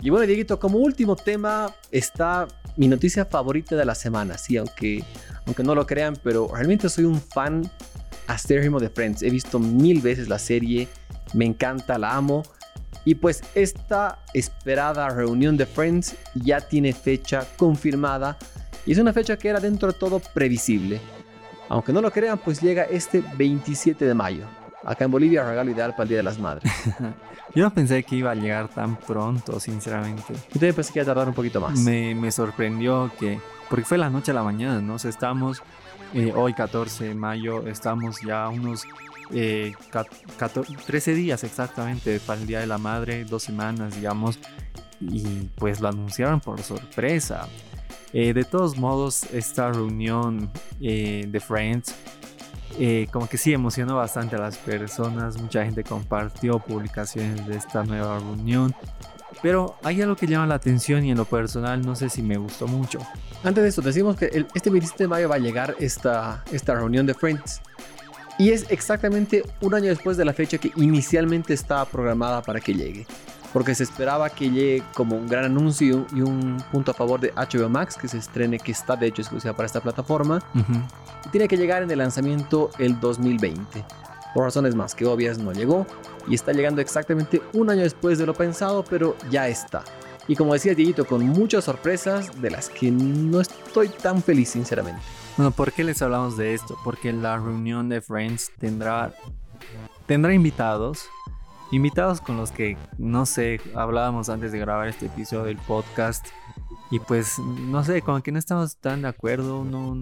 Y 0.02 0.10
bueno, 0.10 0.26
Dieguito, 0.26 0.60
como 0.60 0.80
último 0.80 1.16
tema 1.16 1.74
está 1.92 2.48
mi 2.78 2.88
noticia 2.88 3.26
favorita 3.26 3.76
de 3.76 3.84
la 3.84 3.96
semana. 3.96 4.38
Sí, 4.38 4.56
aunque, 4.56 5.04
aunque 5.46 5.64
no 5.64 5.76
lo 5.76 5.86
crean, 5.86 6.18
pero 6.24 6.50
realmente 6.54 6.88
soy 6.88 7.04
un 7.04 7.20
fan 7.20 7.70
acérrimo 8.28 8.80
de 8.80 8.90
Friends. 8.90 9.22
He 9.22 9.30
visto 9.30 9.60
mil 9.60 10.02
veces 10.02 10.30
la 10.30 10.40
serie, 10.40 10.88
me 11.34 11.46
encanta, 11.46 11.98
la 11.98 12.16
amo. 12.16 12.44
Y 13.04 13.16
pues 13.16 13.42
esta 13.56 14.20
esperada 14.34 15.10
reunión 15.10 15.58
de 15.58 15.66
Friends 15.66 16.16
ya 16.36 16.62
tiene 16.62 16.94
fecha 16.94 17.46
confirmada. 17.58 18.38
Y 18.86 18.94
es 18.94 18.98
una 18.98 19.12
fecha 19.12 19.38
que 19.38 19.50
era 19.50 19.60
dentro 19.60 19.92
de 19.92 20.00
todo 20.00 20.22
previsible. 20.34 21.02
Aunque 21.68 21.92
no 21.92 22.02
lo 22.02 22.12
crean, 22.12 22.38
pues 22.38 22.62
llega 22.62 22.84
este 22.84 23.24
27 23.38 24.06
de 24.06 24.14
mayo. 24.14 24.46
Acá 24.84 25.06
en 25.06 25.12
Bolivia, 25.12 25.44
regalo 25.44 25.72
ideal 25.72 25.92
para 25.92 26.04
el 26.04 26.10
Día 26.10 26.18
de 26.18 26.24
las 26.24 26.40
Madres. 26.40 26.72
Yo 27.56 27.64
no 27.64 27.74
pensé 27.74 28.04
que 28.04 28.16
iba 28.16 28.32
a 28.32 28.36
llegar 28.36 28.70
tan 28.70 28.96
pronto, 28.96 29.60
sinceramente. 29.60 30.34
Yo 30.34 30.54
también 30.54 30.76
pensé 30.76 30.94
que 30.94 31.00
iba 31.00 31.04
a 31.04 31.14
tardar 31.14 31.28
un 31.28 31.34
poquito 31.34 31.60
más. 31.60 31.80
Me, 31.80 32.16
me 32.16 32.32
sorprendió 32.32 33.12
que, 33.20 33.40
porque 33.70 33.86
fue 33.86 33.98
la 33.98 34.10
noche 34.10 34.32
a 34.32 34.36
la 34.36 34.44
mañana, 34.44 34.82
¿no? 34.82 34.96
estamos, 34.96 35.62
eh, 36.14 36.32
hoy 36.36 36.54
14 36.54 37.06
de 37.06 37.16
mayo, 37.16 37.68
estamos 37.68 38.22
ya 38.26 38.48
unos 38.50 38.86
13 39.30 39.74
eh, 41.12 41.16
días 41.16 41.44
exactamente 41.44 42.20
para 42.20 42.40
el 42.40 42.48
Día 42.48 42.60
de 42.60 42.68
la 42.68 42.78
Madre, 42.78 43.26
dos 43.26 43.44
semanas, 43.44 43.96
digamos, 43.96 44.40
y 45.00 45.50
pues 45.56 45.82
lo 45.82 45.90
anunciaron 45.90 46.40
por 46.40 46.62
sorpresa. 46.62 47.48
Eh, 48.12 48.34
de 48.34 48.44
todos 48.44 48.78
modos, 48.78 49.24
esta 49.34 49.72
reunión 49.72 50.50
eh, 50.82 51.26
de 51.28 51.40
Friends 51.40 51.94
eh, 52.78 53.08
como 53.12 53.28
que 53.28 53.38
sí 53.38 53.54
emocionó 53.54 53.96
bastante 53.96 54.36
a 54.36 54.40
las 54.40 54.58
personas, 54.58 55.42
mucha 55.42 55.66
gente 55.66 55.84
compartió 55.84 56.60
publicaciones 56.60 57.48
de 57.48 57.58
esta 57.58 57.84
nueva 57.84 58.20
reunión, 58.20 58.76
pero 59.42 59.78
hay 59.84 60.02
algo 60.02 60.16
que 60.16 60.28
llama 60.28 60.48
la 60.48 60.56
atención 60.56 61.06
y 61.06 61.12
en 61.12 61.18
lo 61.18 61.26
personal 61.26 61.82
no 61.82 61.96
sé 61.96 62.10
si 62.10 62.22
me 62.22 62.38
gustó 62.38 62.68
mucho. 62.68 63.00
Antes 63.44 63.64
de 63.64 63.70
eso, 63.70 63.82
decimos 63.82 64.18
que 64.18 64.46
este 64.54 64.70
27 64.70 65.04
de 65.06 65.08
mayo 65.08 65.30
va 65.30 65.36
a 65.36 65.40
llegar 65.40 65.76
esta, 65.80 66.44
esta 66.52 66.76
reunión 66.76 67.06
de 67.06 67.14
Friends. 67.14 67.62
Y 68.38 68.52
es 68.52 68.66
exactamente 68.70 69.44
un 69.62 69.74
año 69.74 69.88
después 69.88 70.16
de 70.16 70.24
la 70.24 70.34
fecha 70.34 70.58
que 70.58 70.72
inicialmente 70.78 71.54
estaba 71.54 71.86
programada 71.86 72.42
para 72.42 72.60
que 72.62 72.74
llegue. 72.74 73.06
Porque 73.54 73.74
se 73.74 73.84
esperaba 73.84 74.30
que 74.30 74.50
llegue 74.50 74.84
como 74.94 75.16
un 75.16 75.28
gran 75.28 75.46
anuncio 75.46 76.06
y 76.14 76.22
un 76.22 76.64
punto 76.72 76.92
a 76.92 76.94
favor 76.94 77.20
de 77.20 77.34
HBO 77.34 77.70
Max, 77.70 77.98
que 77.98 78.08
se 78.08 78.18
estrene, 78.18 78.60
que 78.60 78.72
está 78.72 78.96
de 78.96 79.08
hecho 79.08 79.22
exclusiva 79.22 79.56
para 79.56 79.66
esta 79.66 79.82
plataforma. 79.82 80.40
Y 81.26 81.30
tiene 81.30 81.48
que 81.48 81.58
llegar 81.58 81.82
en 81.82 81.90
el 81.90 81.98
lanzamiento 81.98 82.70
el 82.78 83.00
2020. 83.00 83.84
Por 84.34 84.44
razones 84.44 84.76
más 84.76 84.94
que 84.94 85.06
obvias 85.06 85.40
no 85.40 85.52
llegó. 85.52 85.88
Y 86.28 86.36
está 86.36 86.52
llegando 86.52 86.80
exactamente 86.80 87.42
un 87.54 87.70
año 87.72 87.82
después 87.82 88.20
de 88.20 88.28
lo 88.28 88.36
pensado, 88.36 88.84
pero 88.84 89.16
ya 89.32 89.48
está. 89.48 89.84
Y 90.28 90.36
como 90.36 90.54
decía 90.54 90.76
Dieguito, 90.76 91.06
con 91.06 91.28
muchas 91.28 91.64
sorpresas 91.64 92.40
de 92.40 92.52
las 92.52 92.70
que 92.70 92.92
no 92.92 93.42
estoy 93.42 93.90
tan 93.90 94.22
feliz, 94.22 94.50
sinceramente. 94.50 95.02
Bueno, 95.38 95.50
¿por 95.50 95.72
qué 95.72 95.84
les 95.84 96.04
hablamos 96.04 96.38
de 96.38 96.54
esto? 96.54 96.78
Porque 96.84 97.12
la 97.12 97.38
reunión 97.38 97.90
de 97.90 98.00
Friends 98.00 98.52
tendrá, 98.60 99.12
tendrá 100.06 100.32
invitados. 100.32 101.06
Invitados 101.72 102.20
con 102.22 102.38
los 102.38 102.52
que, 102.52 102.78
no 102.98 103.26
sé, 103.26 103.62
hablábamos 103.76 104.30
antes 104.30 104.52
de 104.52 104.60
grabar 104.60 104.88
este 104.88 105.06
episodio 105.06 105.46
del 105.46 105.58
podcast. 105.58 106.26
Y 106.92 107.00
pues, 107.00 107.38
no 107.40 107.84
sé, 107.84 108.02
como 108.02 108.22
que 108.24 108.32
no 108.32 108.40
estamos 108.40 108.78
tan 108.78 109.04
de 109.04 109.10
acuerdo. 109.10 109.64
No, 109.64 109.96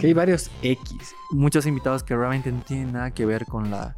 que 0.00 0.08
hay 0.08 0.12
varios 0.12 0.50
X. 0.62 1.14
Muchos 1.30 1.66
invitados 1.66 2.02
que 2.02 2.16
realmente 2.16 2.50
no 2.50 2.60
tienen 2.62 2.92
nada 2.92 3.12
que 3.12 3.24
ver 3.26 3.46
con 3.46 3.70
la, 3.70 3.94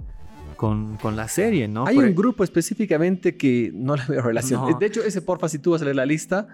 con, 0.56 0.98
con 0.98 1.16
la 1.16 1.28
serie, 1.28 1.68
¿no? 1.68 1.86
Hay 1.86 1.96
un 1.96 2.14
grupo 2.14 2.44
específicamente 2.44 3.36
que 3.36 3.70
no 3.74 3.96
le 3.96 4.04
veo 4.06 4.20
relación. 4.20 4.78
De 4.78 4.86
hecho, 4.86 5.02
ese 5.02 5.22
porfa, 5.22 5.48
si 5.48 5.58
tú 5.58 5.70
vas 5.70 5.80
a 5.80 5.84
leer 5.84 5.96
la 5.96 6.06
lista, 6.06 6.46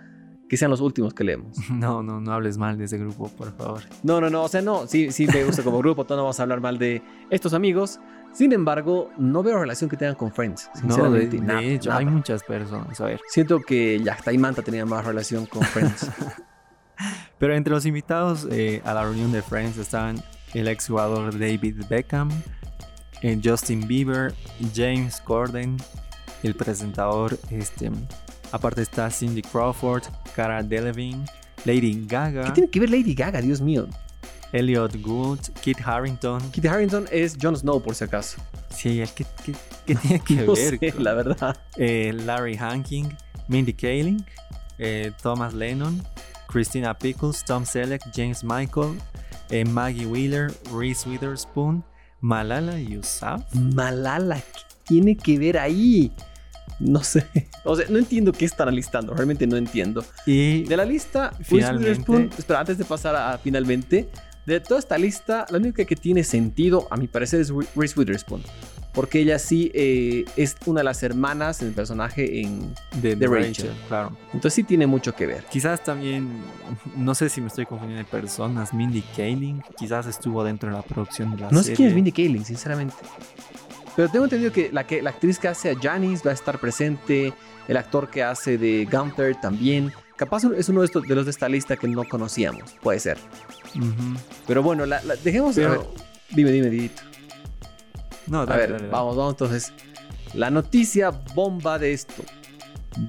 que 0.52 0.58
sean 0.58 0.70
los 0.70 0.82
últimos 0.82 1.14
que 1.14 1.24
leemos. 1.24 1.56
No, 1.72 2.02
no, 2.02 2.20
no 2.20 2.30
hables 2.30 2.58
mal 2.58 2.76
de 2.76 2.84
ese 2.84 2.98
grupo, 2.98 3.28
por 3.30 3.56
favor. 3.56 3.80
No, 4.02 4.20
no, 4.20 4.28
no, 4.28 4.42
o 4.42 4.48
sea, 4.48 4.60
no, 4.60 4.86
sí, 4.86 5.10
sí 5.10 5.26
me 5.26 5.44
gusta 5.44 5.62
como 5.62 5.78
grupo, 5.82 6.04
no 6.08 6.16
vamos 6.16 6.38
a 6.38 6.42
hablar 6.42 6.60
mal 6.60 6.78
de 6.78 7.00
estos 7.30 7.54
amigos. 7.54 8.00
Sin 8.32 8.52
embargo, 8.52 9.10
no 9.18 9.42
veo 9.42 9.58
relación 9.58 9.90
que 9.90 9.96
tengan 9.96 10.14
con 10.14 10.32
Friends, 10.32 10.70
sinceramente. 10.74 11.38
No, 11.38 11.60
de, 11.60 11.74
hecho, 11.74 11.92
hay 11.92 12.06
muchas 12.06 12.42
personas, 12.42 13.00
a 13.00 13.04
ver. 13.04 13.20
Siento 13.28 13.60
que 13.60 14.00
Yachta 14.02 14.32
y 14.32 14.38
Manta 14.38 14.62
tenían 14.62 14.88
más 14.88 15.04
relación 15.04 15.44
con 15.46 15.62
Friends. 15.62 16.10
Pero 17.38 17.54
entre 17.54 17.74
los 17.74 17.84
invitados 17.84 18.46
eh, 18.50 18.80
a 18.84 18.94
la 18.94 19.02
reunión 19.02 19.32
de 19.32 19.42
Friends 19.42 19.76
estaban 19.76 20.22
el 20.54 20.68
exjugador 20.68 21.38
David 21.38 21.84
Beckham, 21.88 22.30
eh, 23.22 23.38
Justin 23.42 23.86
Bieber, 23.86 24.34
James 24.74 25.20
Corden, 25.20 25.76
el 26.42 26.54
presentador, 26.54 27.38
este, 27.50 27.90
aparte 28.50 28.82
está 28.82 29.10
Cindy 29.10 29.42
Crawford, 29.42 30.04
Cara 30.34 30.62
Delevingne, 30.62 31.24
Lady 31.64 32.06
Gaga. 32.06 32.44
¿Qué 32.44 32.52
tiene 32.52 32.70
que 32.70 32.80
ver 32.80 32.90
Lady 32.90 33.14
Gaga, 33.14 33.40
Dios 33.40 33.60
mío? 33.60 33.88
Elliot 34.52 35.00
Gould, 35.02 35.40
Kit 35.60 35.78
Harrington. 35.84 36.40
Kit 36.50 36.66
Harrington 36.66 37.08
es 37.10 37.36
Jon 37.40 37.56
Snow, 37.56 37.82
por 37.82 37.94
si 37.94 38.04
acaso. 38.04 38.38
Sí, 38.70 39.02
¿qué, 39.14 39.26
tiene 39.86 40.20
que 40.20 40.34
ver? 40.34 40.78
Sé, 40.78 40.94
la 40.98 41.14
verdad. 41.14 41.56
Eh, 41.76 42.12
Larry 42.12 42.56
Hanking, 42.56 43.16
Mindy 43.48 43.72
Kaling, 43.72 44.24
eh, 44.78 45.12
Thomas 45.22 45.54
Lennon, 45.54 46.02
Christina 46.48 46.96
Pickles, 46.96 47.44
Tom 47.44 47.64
Selleck, 47.64 48.02
James 48.14 48.44
Michael, 48.44 48.98
Maggie 49.66 50.06
Wheeler, 50.06 50.52
Reese 50.72 51.08
Witherspoon, 51.08 51.84
Malala 52.20 52.78
Yousaf. 52.78 53.54
Malala, 53.54 54.36
¿qué 54.36 54.62
tiene 54.84 55.16
que 55.16 55.38
ver 55.38 55.58
ahí? 55.58 56.12
No 56.78 57.02
sé. 57.02 57.26
O 57.64 57.76
sea, 57.76 57.86
no 57.88 57.98
entiendo 57.98 58.32
qué 58.32 58.44
están 58.44 58.74
listando. 58.74 59.14
Realmente 59.14 59.46
no 59.46 59.56
entiendo. 59.56 60.04
Y 60.26 60.62
de 60.64 60.76
la 60.76 60.84
lista, 60.84 61.32
finalmente... 61.42 62.30
espera, 62.38 62.60
antes 62.60 62.78
de 62.78 62.84
pasar 62.84 63.14
a, 63.14 63.38
finalmente, 63.38 64.08
de 64.46 64.60
toda 64.60 64.80
esta 64.80 64.98
lista, 64.98 65.46
la 65.50 65.58
única 65.58 65.84
que 65.84 65.96
tiene 65.96 66.24
sentido, 66.24 66.88
a 66.90 66.96
mi 66.96 67.08
parecer, 67.08 67.40
es 67.40 67.52
Reese 67.76 67.98
Witherspoon. 67.98 68.42
Porque 68.92 69.20
ella 69.20 69.38
sí 69.38 69.70
eh, 69.72 70.26
es 70.36 70.54
una 70.66 70.80
de 70.80 70.84
las 70.84 71.02
hermanas 71.02 71.62
en 71.62 71.68
el 71.68 71.74
personaje 71.74 72.42
en, 72.42 72.74
de, 73.00 73.14
Rachel, 73.26 73.70
Claro. 73.88 74.14
Entonces 74.26 74.52
sí 74.52 74.64
tiene 74.64 74.86
mucho 74.86 75.14
que 75.14 75.26
ver. 75.26 75.44
Quizás 75.44 75.82
también, 75.82 76.28
no 76.94 77.14
sé 77.14 77.30
si 77.30 77.40
me 77.40 77.46
estoy 77.46 77.64
confundiendo 77.64 78.04
de 78.04 78.10
personas, 78.10 78.74
Mindy 78.74 79.02
Kaling, 79.16 79.62
quizás 79.78 80.06
estuvo 80.06 80.44
dentro 80.44 80.68
de 80.68 80.76
la 80.76 80.82
producción 80.82 81.30
de 81.30 81.42
la 81.42 81.48
serie. 81.48 81.56
No 81.56 81.62
sé 81.62 81.72
quién 81.72 81.88
es 81.88 81.94
Mindy 81.94 82.12
Kaling, 82.12 82.44
sinceramente. 82.44 82.96
Pero 83.96 84.10
tengo 84.10 84.24
entendido 84.24 84.52
que 84.52 84.70
la, 84.70 84.86
que 84.86 85.00
la 85.00 85.10
actriz 85.10 85.38
que 85.38 85.48
hace 85.48 85.70
a 85.70 85.74
Janice 85.80 86.22
va 86.24 86.32
a 86.32 86.34
estar 86.34 86.58
presente, 86.58 87.32
el 87.68 87.76
actor 87.76 88.10
que 88.10 88.22
hace 88.22 88.58
de 88.58 88.86
Gunther 88.90 89.40
también. 89.40 89.90
Capaz 90.16 90.44
es 90.44 90.68
uno 90.68 90.80
de, 90.80 90.86
estos, 90.86 91.02
de 91.06 91.14
los 91.14 91.24
de 91.24 91.30
esta 91.30 91.48
lista 91.48 91.76
que 91.76 91.88
no 91.88 92.04
conocíamos, 92.04 92.72
puede 92.82 93.00
ser. 93.00 93.18
Pero 94.46 94.62
bueno, 94.62 94.86
la, 94.86 95.00
dejemos... 95.22 95.54
Pero... 95.54 95.92
dime, 96.30 96.50
dime, 96.50 96.70
Didito. 96.70 97.02
No, 98.26 98.40
a 98.40 98.46
ver, 98.46 98.88
vamos, 98.90 99.16
vamos 99.16 99.32
entonces. 99.34 99.72
La 100.34 100.50
noticia 100.50 101.10
bomba 101.34 101.78
de 101.78 101.92
esto. 101.92 102.22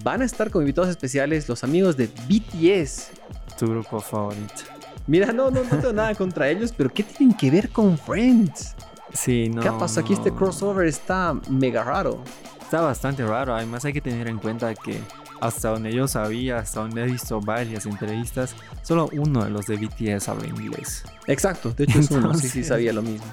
Van 0.03 0.21
a 0.21 0.25
estar 0.25 0.49
como 0.49 0.63
invitados 0.63 0.89
especiales 0.89 1.47
los 1.47 1.63
amigos 1.63 1.97
de 1.97 2.07
BTS. 2.07 3.11
Tu 3.57 3.67
grupo 3.67 3.99
favorito. 3.99 4.63
Mira, 5.05 5.31
no, 5.33 5.51
no, 5.51 5.63
no 5.63 5.69
tengo 5.69 5.93
nada 5.93 6.15
contra 6.15 6.49
ellos, 6.49 6.73
pero 6.75 6.89
¿qué 6.89 7.03
tienen 7.03 7.35
que 7.35 7.51
ver 7.51 7.69
con 7.69 7.97
Friends? 7.97 8.75
Sí, 9.13 9.49
no. 9.49 9.61
¿Qué 9.61 9.69
pasa? 9.71 10.01
Aquí 10.01 10.13
este 10.13 10.31
crossover 10.31 10.87
está 10.87 11.33
mega 11.49 11.83
raro. 11.83 12.23
Está 12.61 12.81
bastante 12.81 13.25
raro. 13.25 13.55
Además, 13.55 13.85
hay 13.85 13.93
que 13.93 14.01
tener 14.01 14.27
en 14.27 14.39
cuenta 14.39 14.73
que 14.73 14.99
hasta 15.43 15.69
donde 15.69 15.91
yo 15.91 16.07
sabía, 16.07 16.59
hasta 16.59 16.79
donde 16.79 17.03
he 17.03 17.05
visto 17.05 17.41
varias 17.41 17.85
entrevistas, 17.85 18.55
solo 18.81 19.09
uno 19.11 19.43
de 19.43 19.49
los 19.49 19.65
de 19.65 19.75
BTS 19.75 20.29
habla 20.29 20.47
inglés. 20.47 21.03
Exacto, 21.27 21.71
de 21.71 21.83
hecho 21.83 21.99
es 21.99 22.11
uno, 22.11 22.33
sí, 22.33 22.47
sí, 22.47 22.63
sabía 22.63 22.93
lo 22.93 23.01
mismo. 23.01 23.25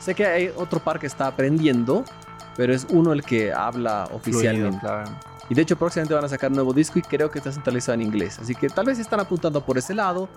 Sé 0.00 0.14
que 0.14 0.26
hay 0.26 0.50
otro 0.56 0.80
par 0.80 0.98
que 0.98 1.06
está 1.06 1.28
aprendiendo, 1.28 2.04
pero 2.56 2.74
es 2.74 2.86
uno 2.90 3.12
el 3.12 3.22
que 3.22 3.52
habla 3.52 4.08
oficialmente. 4.12 4.86
Y 5.48 5.54
de 5.54 5.62
hecho 5.62 5.76
próximamente 5.76 6.14
van 6.14 6.24
a 6.24 6.28
sacar 6.28 6.50
un 6.50 6.56
nuevo 6.56 6.72
disco 6.72 6.98
y 6.98 7.02
creo 7.02 7.30
que 7.30 7.38
está 7.38 7.52
centralizado 7.52 7.94
en 7.94 8.02
inglés. 8.02 8.40
Así 8.40 8.54
que 8.56 8.68
tal 8.68 8.86
vez 8.86 8.98
están 8.98 9.20
apuntando 9.20 9.64
por 9.64 9.78
ese 9.78 9.94
lado. 9.94 10.28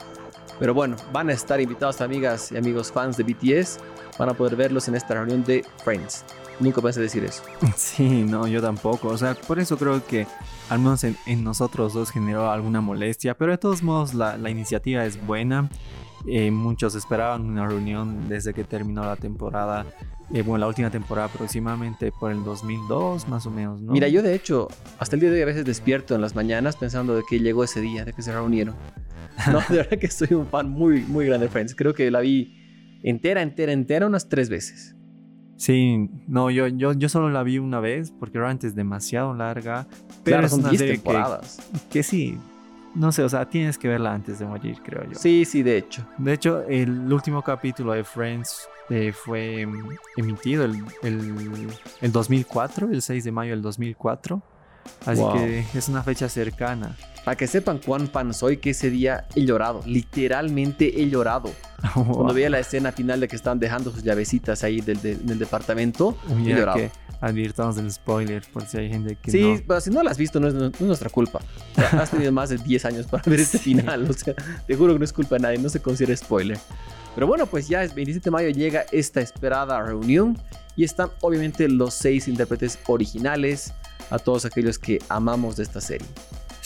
Pero 0.59 0.73
bueno, 0.73 0.95
van 1.11 1.29
a 1.29 1.33
estar 1.33 1.59
invitados 1.59 2.01
amigas 2.01 2.51
y 2.51 2.57
amigos 2.57 2.91
fans 2.91 3.17
de 3.17 3.23
BTS. 3.23 3.79
Van 4.19 4.29
a 4.29 4.33
poder 4.33 4.55
verlos 4.55 4.87
en 4.87 4.95
esta 4.95 5.15
reunión 5.15 5.43
de 5.43 5.65
Friends. 5.83 6.23
Nunca 6.59 6.81
pensé 6.81 7.01
decir 7.01 7.23
eso. 7.23 7.43
Sí, 7.75 8.23
no, 8.23 8.47
yo 8.47 8.61
tampoco. 8.61 9.09
O 9.09 9.17
sea, 9.17 9.35
por 9.35 9.59
eso 9.59 9.77
creo 9.77 10.05
que 10.05 10.27
al 10.69 10.79
menos 10.79 11.03
en, 11.03 11.15
nosotros 11.43 11.93
dos 11.93 12.11
generó 12.11 12.51
alguna 12.51 12.81
molestia. 12.81 13.35
Pero 13.35 13.51
de 13.51 13.57
todos 13.57 13.81
modos 13.83 14.13
la, 14.13 14.37
la 14.37 14.49
iniciativa 14.49 15.05
es 15.05 15.25
buena. 15.25 15.69
Eh, 16.27 16.51
muchos 16.51 16.95
esperaban 16.95 17.45
una 17.45 17.67
reunión 17.67 18.27
desde 18.27 18.53
que 18.53 18.63
terminó 18.63 19.03
la 19.03 19.15
temporada, 19.15 19.85
eh, 20.33 20.41
bueno, 20.41 20.59
la 20.59 20.67
última 20.67 20.89
temporada 20.89 21.27
aproximadamente 21.27 22.11
por 22.11 22.31
el 22.31 22.43
2002, 22.43 23.27
más 23.27 23.45
o 23.45 23.51
menos, 23.51 23.81
¿no? 23.81 23.93
Mira, 23.93 24.07
yo 24.09 24.21
de 24.21 24.35
hecho, 24.35 24.67
hasta 24.97 25.15
el 25.15 25.21
día 25.21 25.29
de 25.29 25.37
hoy 25.37 25.41
a 25.43 25.45
veces 25.45 25.65
despierto 25.65 26.15
en 26.15 26.21
las 26.21 26.35
mañanas 26.35 26.75
pensando 26.75 27.15
de 27.15 27.23
que 27.27 27.39
llegó 27.39 27.63
ese 27.63 27.79
día, 27.79 28.03
de 28.03 28.13
que 28.13 28.21
se 28.21 28.31
reunieron. 28.31 28.75
No, 29.53 29.61
de 29.69 29.77
verdad 29.77 29.97
que 29.97 30.09
soy 30.09 30.33
un 30.33 30.45
fan 30.47 30.69
muy, 30.69 31.01
muy 31.03 31.25
grande 31.25 31.45
de 31.45 31.49
Friends. 31.49 31.73
Creo 31.73 31.93
que 31.93 32.11
la 32.11 32.19
vi 32.19 32.99
entera, 33.03 33.41
entera, 33.41 33.71
entera 33.71 34.05
unas 34.05 34.27
tres 34.27 34.49
veces. 34.49 34.97
Sí, 35.59 36.09
no, 36.29 36.49
yo, 36.49 36.67
yo, 36.67 36.93
yo 36.93 37.09
solo 37.09 37.29
la 37.29 37.43
vi 37.43 37.59
una 37.59 37.81
vez 37.81 38.13
porque 38.17 38.37
realmente 38.37 38.65
es 38.65 38.75
demasiado 38.75 39.33
larga. 39.33 39.87
Pero 40.23 40.47
son 40.47 40.63
10 40.63 40.79
temporadas. 40.79 41.59
que 41.91 42.01
sí, 42.01 42.37
no 42.95 43.11
sé, 43.11 43.23
o 43.23 43.29
sea, 43.29 43.45
tienes 43.45 43.77
que 43.77 43.89
verla 43.89 44.13
antes 44.13 44.39
de 44.39 44.45
morir, 44.45 44.77
creo 44.81 45.03
yo. 45.03 45.19
Sí, 45.19 45.43
sí, 45.43 45.61
de 45.61 45.77
hecho. 45.77 46.05
De 46.17 46.31
hecho, 46.31 46.63
el 46.63 47.11
último 47.11 47.41
capítulo 47.41 47.91
de 47.91 48.05
Friends 48.05 48.69
eh, 48.89 49.11
fue 49.11 49.65
mm, 49.65 49.89
emitido 50.15 50.63
el, 50.63 50.81
el, 51.03 52.11
2004, 52.11 52.91
el 52.93 53.01
6 53.01 53.25
de 53.25 53.31
mayo 53.33 53.51
del 53.51 53.61
2004. 53.61 54.41
Así 55.05 55.21
que 55.33 55.65
es 55.73 55.89
una 55.89 56.03
fecha 56.03 56.29
cercana. 56.29 56.95
Para 57.25 57.35
que 57.35 57.47
sepan 57.47 57.79
cuán 57.79 58.07
fan 58.07 58.33
soy, 58.33 58.57
que 58.57 58.69
ese 58.69 58.89
día 58.89 59.27
he 59.35 59.43
llorado. 59.43 59.81
Literalmente 59.85 61.01
he 61.01 61.09
llorado. 61.09 61.51
Cuando 61.93 62.33
veía 62.33 62.49
la 62.49 62.59
escena 62.59 62.91
final 62.91 63.19
de 63.19 63.27
que 63.27 63.35
estaban 63.35 63.59
dejando 63.59 63.91
sus 63.91 64.03
llavecitas 64.03 64.63
ahí 64.63 64.81
del, 64.81 65.01
del, 65.01 65.39
departamento, 65.39 66.17
he 66.29 66.53
llorado 66.53 66.91
advirtamos 67.21 67.75
del 67.75 67.91
spoiler 67.91 68.43
por 68.51 68.65
si 68.65 68.77
hay 68.77 68.89
gente 68.89 69.17
que 69.21 69.31
sí, 69.31 69.63
pero 69.67 69.81
si 69.81 69.89
no 69.89 70.01
la 70.03 70.11
has 70.11 70.17
visto 70.17 70.39
no 70.39 70.47
es, 70.47 70.79
nuestra 70.79 71.09
culpa. 71.09 71.39
has 71.75 72.11
tenido 72.11 72.31
más 72.31 72.49
de 72.49 72.57
10 72.57 72.85
años 72.85 73.05
para 73.07 73.23
ver 73.25 73.39
este 73.39 73.57
final, 73.59 74.09
o 74.09 74.13
sea, 74.13 74.33
te 74.65 74.75
juro 74.75 74.93
que 74.93 74.99
no 74.99 75.05
es 75.05 75.13
culpa 75.13 75.35
de 75.35 75.41
nadie, 75.41 75.57
no 75.57 75.69
se 75.69 75.81
considera 75.81 76.15
spoiler. 76.15 76.57
Pero 77.15 77.27
bueno, 77.27 77.45
pues 77.47 77.67
ya 77.67 77.83
es 77.83 77.93
27 77.93 78.23
de 78.23 78.31
mayo 78.31 78.49
llega 78.49 78.85
esta 78.91 79.19
esperada 79.19 79.81
reunión 79.81 80.37
y 80.75 80.83
están 80.83 81.09
obviamente 81.21 81.67
los 81.67 81.93
seis 81.93 82.27
intérpretes 82.27 82.79
originales 82.87 83.73
a 84.09 84.19
todos 84.19 84.45
aquellos 84.45 84.79
que 84.79 84.99
amamos 85.09 85.57
de 85.57 85.63
esta 85.63 85.81
serie. 85.81 86.07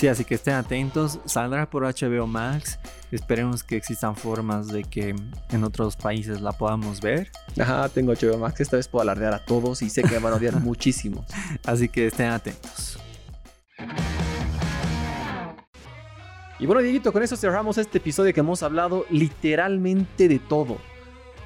Sí, 0.04 0.10
así 0.10 0.26
que 0.26 0.36
estén 0.36 0.56
atentos. 0.56 1.18
Saldrá 1.24 1.70
por 1.70 1.84
HBO 1.84 2.28
Max. 2.28 2.78
Esperemos 3.10 3.63
que 3.63 3.78
existan 3.78 4.18
formas 4.18 4.68
de 4.68 4.84
que 4.84 5.16
en 5.50 5.63
otros 5.63 5.96
países 5.96 6.42
la 6.42 6.52
podamos 6.52 7.00
ver. 7.00 7.32
Ajá, 7.58 7.88
tengo 7.88 8.12
HBO 8.12 8.38
Max. 8.38 8.60
Esta 8.60 8.76
vez 8.76 8.89
puedo 8.89 9.02
alardear 9.04 9.34
a 9.34 9.46
todos 9.46 9.82
y 9.82 9.89
sé 9.89 10.04
que 10.04 10.10
me 10.10 10.20
van 10.20 10.34
a 10.34 10.36
odiar 10.36 10.60
muchísimo. 10.60 11.26
Así 11.66 11.88
que 11.88 12.08
estén 12.08 12.32
atentos. 12.32 13.00
Y 16.60 16.66
bueno, 16.66 16.82
Dieguito, 16.82 17.13
con 17.13 17.24
eso 17.24 17.38
cerramos 17.38 17.78
este 17.78 18.00
episodio 18.00 18.34
que 18.34 18.42
hemos 18.42 18.62
hablado 18.62 19.06
literalmente 19.10 20.28
de 20.28 20.39
todo. 20.39 20.80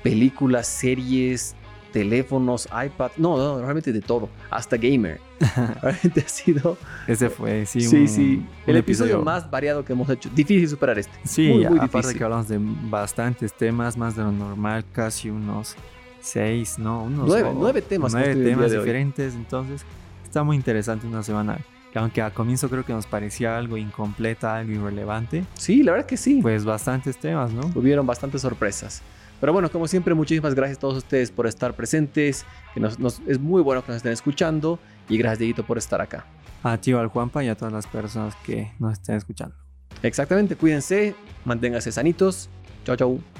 Películas, 0.02 0.66
series, 0.66 1.56
teléfonos, 2.00 2.68
iPad, 2.68 3.12
no, 3.18 3.38
no, 3.38 3.60
realmente 3.62 3.92
de 3.92 4.02
todo, 4.02 4.30
hasta 4.50 4.78
gamer. 4.78 5.20
realmente 5.82 6.24
ha 6.26 6.30
sido... 6.30 6.78
Ese 7.08 7.30
fue, 7.30 7.66
sí, 7.66 7.82
Sí, 7.82 7.96
un- 7.98 8.08
sí, 8.08 8.22
un 8.38 8.48
el 8.68 8.78
episodio 8.78 9.22
más 9.24 9.50
variado 9.50 9.84
que 9.86 9.94
hemos 9.94 10.10
hecho. 10.10 10.30
Difícil 10.34 10.68
superar 10.70 10.98
este. 11.00 11.14
Sí, 11.26 11.48
muy, 11.50 11.58
muy 11.68 11.78
aparte 11.78 11.98
difícil. 11.98 12.18
que 12.18 12.24
hablamos 12.24 12.48
de 12.48 12.60
bastantes 12.90 13.54
temas, 13.54 13.98
más 13.98 14.16
de 14.16 14.24
lo 14.24 14.32
normal, 14.32 14.86
casi 14.92 15.30
unos 15.30 15.76
seis, 16.22 16.78
¿no? 16.80 17.04
Unos 17.04 17.28
Nueve- 17.28 17.50
o- 17.50 17.54
nueve 17.58 17.82
temas 17.82 18.14
Nueve 18.14 18.36
temas 18.36 18.72
de 18.72 18.78
hoy. 18.78 18.84
diferentes, 18.86 19.34
entonces 19.36 19.84
está 20.24 20.44
muy 20.44 20.56
interesante 20.56 21.08
una 21.08 21.24
semana. 21.24 21.58
Que 21.94 22.00
aunque 22.00 22.22
al 22.22 22.34
comienzo 22.34 22.70
creo 22.70 22.84
que 22.84 22.92
nos 22.94 23.06
parecía 23.06 23.58
algo 23.58 23.78
incompleta, 23.78 24.58
algo 24.58 24.74
irrelevante, 24.74 25.46
Sí, 25.54 25.84
la 25.84 25.94
verdad 25.94 26.06
que 26.06 26.18
sí. 26.18 26.40
pues 26.42 26.66
bastantes 26.66 27.18
temas, 27.18 27.52
¿no? 27.54 27.62
Hubieron 27.76 28.06
bastantes 28.06 28.42
sorpresas. 28.42 29.02
Pero 29.40 29.54
bueno, 29.54 29.70
como 29.70 29.88
siempre, 29.88 30.14
muchísimas 30.14 30.56
gracias 30.56 30.78
a 30.78 30.82
todos 30.82 30.98
ustedes 30.98 31.30
por 31.32 31.46
estar 31.48 31.74
presentes. 31.76 32.46
Que 32.74 32.80
nos, 32.80 32.98
nos- 33.00 33.22
es 33.28 33.40
muy 33.40 33.62
bueno 33.62 33.82
que 33.84 33.90
nos 33.90 33.98
estén 33.98 34.12
escuchando. 34.14 34.80
Y 35.10 35.18
gracias, 35.18 35.40
Dieguito, 35.40 35.66
por 35.66 35.78
estar 35.78 36.02
acá. 36.02 36.26
A 36.64 36.78
ti, 36.78 36.92
al 36.94 37.08
Juanpa 37.08 37.44
y 37.44 37.50
a 37.50 37.56
todas 37.56 37.72
las 37.74 37.86
personas 37.88 38.36
que 38.46 38.72
nos 38.80 38.94
estén 38.94 39.16
escuchando. 39.16 39.56
Exactamente, 40.04 40.56
cuídense, 40.56 41.16
manténganse 41.46 41.92
sanitos. 41.92 42.50
Chao, 42.86 42.96
chao. 42.96 43.37